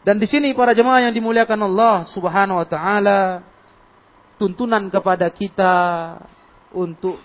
[0.07, 3.21] Dan di sini para jemaah yang dimuliakan Allah Subhanahu wa taala
[4.39, 5.75] tuntunan kepada kita
[6.71, 7.19] untuk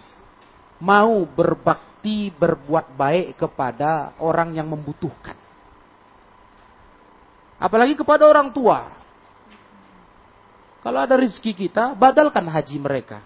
[0.82, 5.43] mau berbakti berbuat baik kepada orang yang membutuhkan.
[7.64, 8.91] Apalagi kepada orang tua.
[10.84, 13.24] Kalau ada rezeki kita, badalkan haji mereka.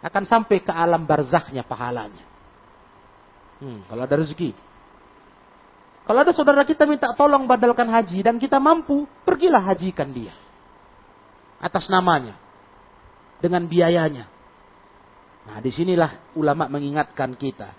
[0.00, 2.24] Akan sampai ke alam barzahnya pahalanya.
[3.60, 4.56] Hmm, kalau ada rezeki.
[6.08, 10.32] Kalau ada saudara kita minta tolong badalkan haji dan kita mampu, pergilah hajikan dia.
[11.60, 12.32] Atas namanya.
[13.44, 14.24] Dengan biayanya.
[15.52, 17.76] Nah, di sinilah ulama mengingatkan kita.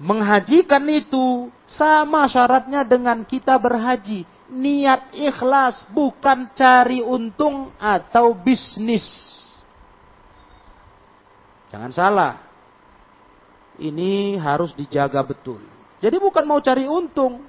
[0.00, 9.06] Menghajikan itu sama syaratnya dengan kita berhaji niat ikhlas bukan cari untung atau bisnis.
[11.70, 12.34] Jangan salah.
[13.76, 15.60] Ini harus dijaga betul.
[16.00, 17.44] Jadi bukan mau cari untung.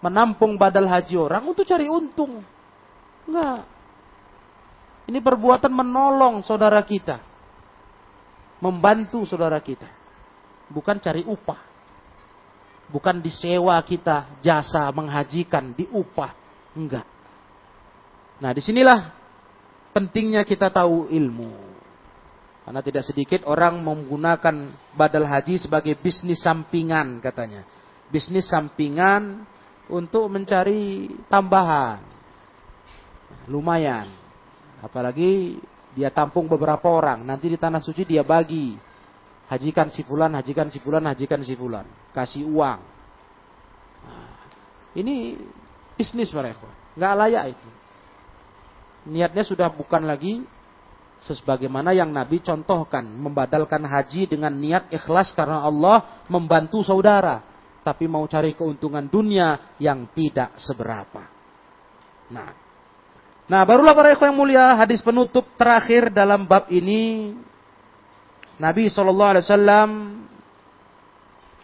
[0.00, 2.40] Menampung badal haji orang untuk cari untung.
[3.28, 3.68] Enggak.
[5.06, 7.20] Ini perbuatan menolong saudara kita.
[8.64, 9.86] Membantu saudara kita.
[10.72, 11.69] Bukan cari upah.
[12.90, 16.34] Bukan disewa kita jasa menghajikan, diupah.
[16.74, 17.06] Enggak.
[18.42, 19.14] Nah di sinilah
[19.94, 21.70] pentingnya kita tahu ilmu.
[22.66, 27.66] Karena tidak sedikit orang menggunakan badal haji sebagai bisnis sampingan katanya.
[28.10, 29.42] Bisnis sampingan
[29.90, 31.98] untuk mencari tambahan.
[33.50, 34.06] Lumayan.
[34.80, 35.58] Apalagi
[35.94, 37.26] dia tampung beberapa orang.
[37.26, 38.78] Nanti di tanah suci dia bagi
[39.50, 41.84] hajikan si fulan, hajikan si fulan, hajikan si fulan.
[42.14, 42.80] Kasih uang.
[44.06, 44.38] Nah,
[44.94, 45.34] ini
[45.98, 46.70] bisnis mereka.
[46.94, 47.70] Nggak layak itu.
[49.10, 50.46] Niatnya sudah bukan lagi
[51.26, 57.42] sebagaimana yang Nabi contohkan, membadalkan haji dengan niat ikhlas karena Allah membantu saudara,
[57.82, 61.26] tapi mau cari keuntungan dunia yang tidak seberapa.
[62.30, 62.54] Nah,
[63.50, 67.34] nah barulah para ikhwan yang mulia hadis penutup terakhir dalam bab ini
[68.60, 70.20] Nabi Wasallam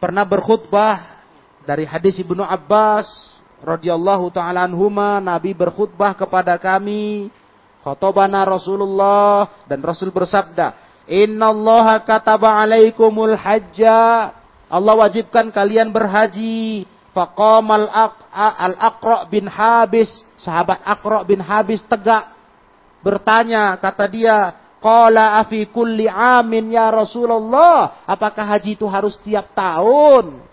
[0.01, 1.21] pernah berkhutbah
[1.69, 7.29] dari hadis ibnu Abbas radhiyallahu taala anhuma Nabi berkhutbah kepada kami
[7.87, 10.75] Khotobana Rasulullah dan Rasul bersabda,
[11.07, 14.35] Inna Allah kataba alaikumul hajja.
[14.67, 16.83] Allah wajibkan kalian berhaji.
[17.15, 17.87] Faqamal
[18.35, 20.11] al-Aqra bin Habis.
[20.35, 22.35] Sahabat Aqra bin Habis tegak.
[23.07, 24.51] Bertanya, kata dia,
[24.87, 28.07] Qala afi kulli amin ya Rasulullah.
[28.07, 30.47] Apakah haji itu harus tiap tahun?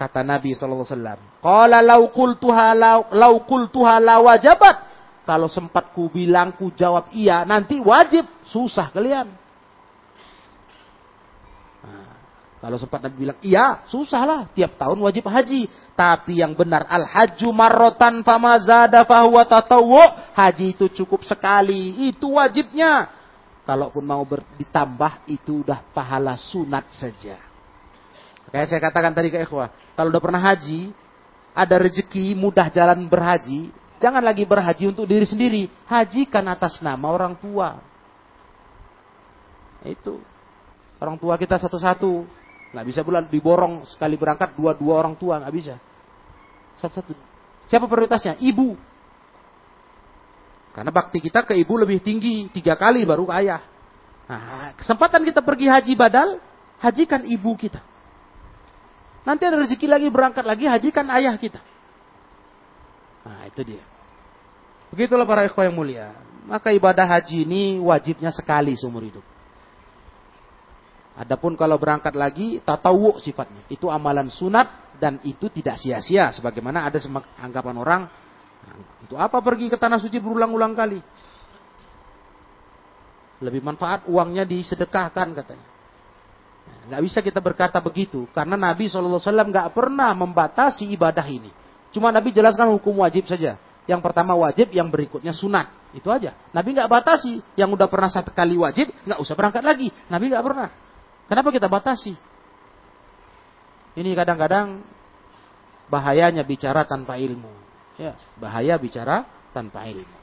[0.00, 1.44] Kata Nabi SAW.
[1.44, 4.76] Qala lau kultuha la wajabat.
[5.28, 8.24] Kalau sempat ku bilang, ku jawab iya, nanti wajib.
[8.48, 9.28] Susah kalian.
[11.84, 12.16] Nah,
[12.60, 14.40] kalau sempat Nabi bilang, iya, susah lah.
[14.52, 15.64] Tiap tahun wajib haji.
[15.96, 19.96] Tapi yang benar, al-hajju marrotan famazada fahuwa tatawu.
[20.36, 22.12] Haji itu cukup sekali.
[22.12, 23.08] Itu wajibnya.
[23.64, 24.20] Kalaupun mau
[24.60, 27.40] ditambah, itu udah pahala sunat saja.
[28.52, 29.72] Kayak saya katakan tadi ke ikhwah.
[29.96, 30.92] Kalau udah pernah haji,
[31.56, 35.68] ada rezeki mudah jalan berhaji, Jangan lagi berhaji untuk diri sendiri.
[35.84, 37.76] Hajikan atas nama orang tua.
[39.84, 40.24] Itu.
[40.96, 42.39] Orang tua kita satu-satu.
[42.70, 45.42] Nggak bisa bulan diborong sekali berangkat dua-dua orang tua.
[45.42, 45.74] Nggak bisa.
[46.78, 47.12] Satu-satu.
[47.66, 48.38] Siapa prioritasnya?
[48.38, 48.78] Ibu.
[50.70, 52.46] Karena bakti kita ke ibu lebih tinggi.
[52.54, 53.62] Tiga kali baru ke ayah.
[54.30, 56.38] Nah, kesempatan kita pergi haji badal.
[56.78, 57.82] Hajikan ibu kita.
[59.26, 60.64] Nanti ada rezeki lagi berangkat lagi.
[60.70, 61.60] Hajikan ayah kita.
[63.26, 63.82] Nah, itu dia.
[64.94, 66.14] Begitulah para ikhwah yang mulia.
[66.46, 69.22] Maka ibadah haji ini wajibnya sekali seumur hidup.
[71.20, 73.68] Adapun kalau berangkat lagi, tatawu sifatnya.
[73.68, 76.32] Itu amalan sunat dan itu tidak sia-sia.
[76.32, 76.96] Sebagaimana ada
[77.44, 78.02] anggapan orang,
[78.64, 80.96] nah, itu apa pergi ke tanah suci berulang-ulang kali?
[83.44, 85.66] Lebih manfaat uangnya disedekahkan katanya.
[86.64, 88.24] Nah, nggak bisa kita berkata begitu.
[88.32, 91.52] Karena Nabi SAW nggak pernah membatasi ibadah ini.
[91.92, 93.60] Cuma Nabi jelaskan hukum wajib saja.
[93.84, 95.68] Yang pertama wajib, yang berikutnya sunat.
[95.92, 96.32] Itu aja.
[96.56, 97.44] Nabi nggak batasi.
[97.60, 99.92] Yang udah pernah satu kali wajib, nggak usah berangkat lagi.
[100.08, 100.68] Nabi nggak pernah.
[101.30, 102.18] Kenapa kita batasi?
[103.94, 104.82] Ini kadang-kadang
[105.86, 107.54] bahayanya bicara tanpa ilmu.
[107.94, 109.22] Ya, bahaya bicara
[109.54, 110.18] tanpa ilmu.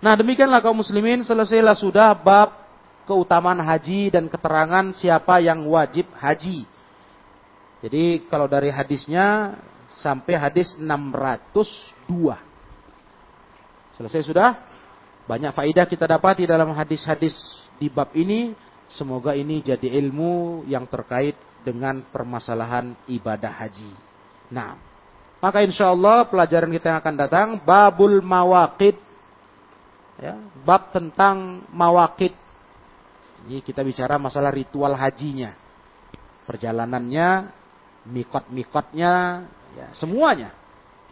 [0.00, 2.56] Nah demikianlah kaum muslimin selesailah sudah bab
[3.04, 6.64] keutamaan haji dan keterangan siapa yang wajib haji.
[7.84, 9.54] Jadi kalau dari hadisnya
[10.00, 11.54] sampai hadis 602.
[13.94, 14.56] Selesai sudah?
[15.28, 17.36] Banyak faidah kita dapati dalam hadis-hadis
[17.76, 18.56] di bab ini.
[18.90, 23.94] Semoga ini jadi ilmu yang terkait dengan permasalahan ibadah haji.
[24.50, 24.74] Nah,
[25.38, 28.98] maka insya Allah pelajaran kita yang akan datang babul mawakid,
[30.18, 30.36] ya,
[30.66, 32.34] bab tentang mawakid.
[33.46, 35.54] Ini kita bicara masalah ritual hajinya,
[36.44, 37.48] perjalanannya,
[38.10, 39.12] mikot-mikotnya,
[39.78, 40.50] ya, semuanya.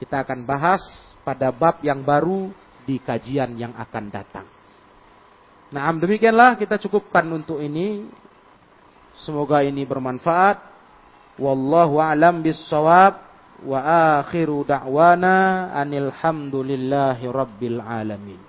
[0.02, 0.82] Kita akan bahas
[1.22, 2.50] pada bab yang baru
[2.84, 4.57] di kajian yang akan datang.
[5.68, 8.08] Nah, demikianlah kita cukupkan untuk ini.
[9.20, 10.64] Semoga ini bermanfaat.
[11.36, 13.28] Wallahu a'lam bissawab.
[13.58, 18.47] Wa akhiru da'wana anil hamdulillahi rabbil alamin.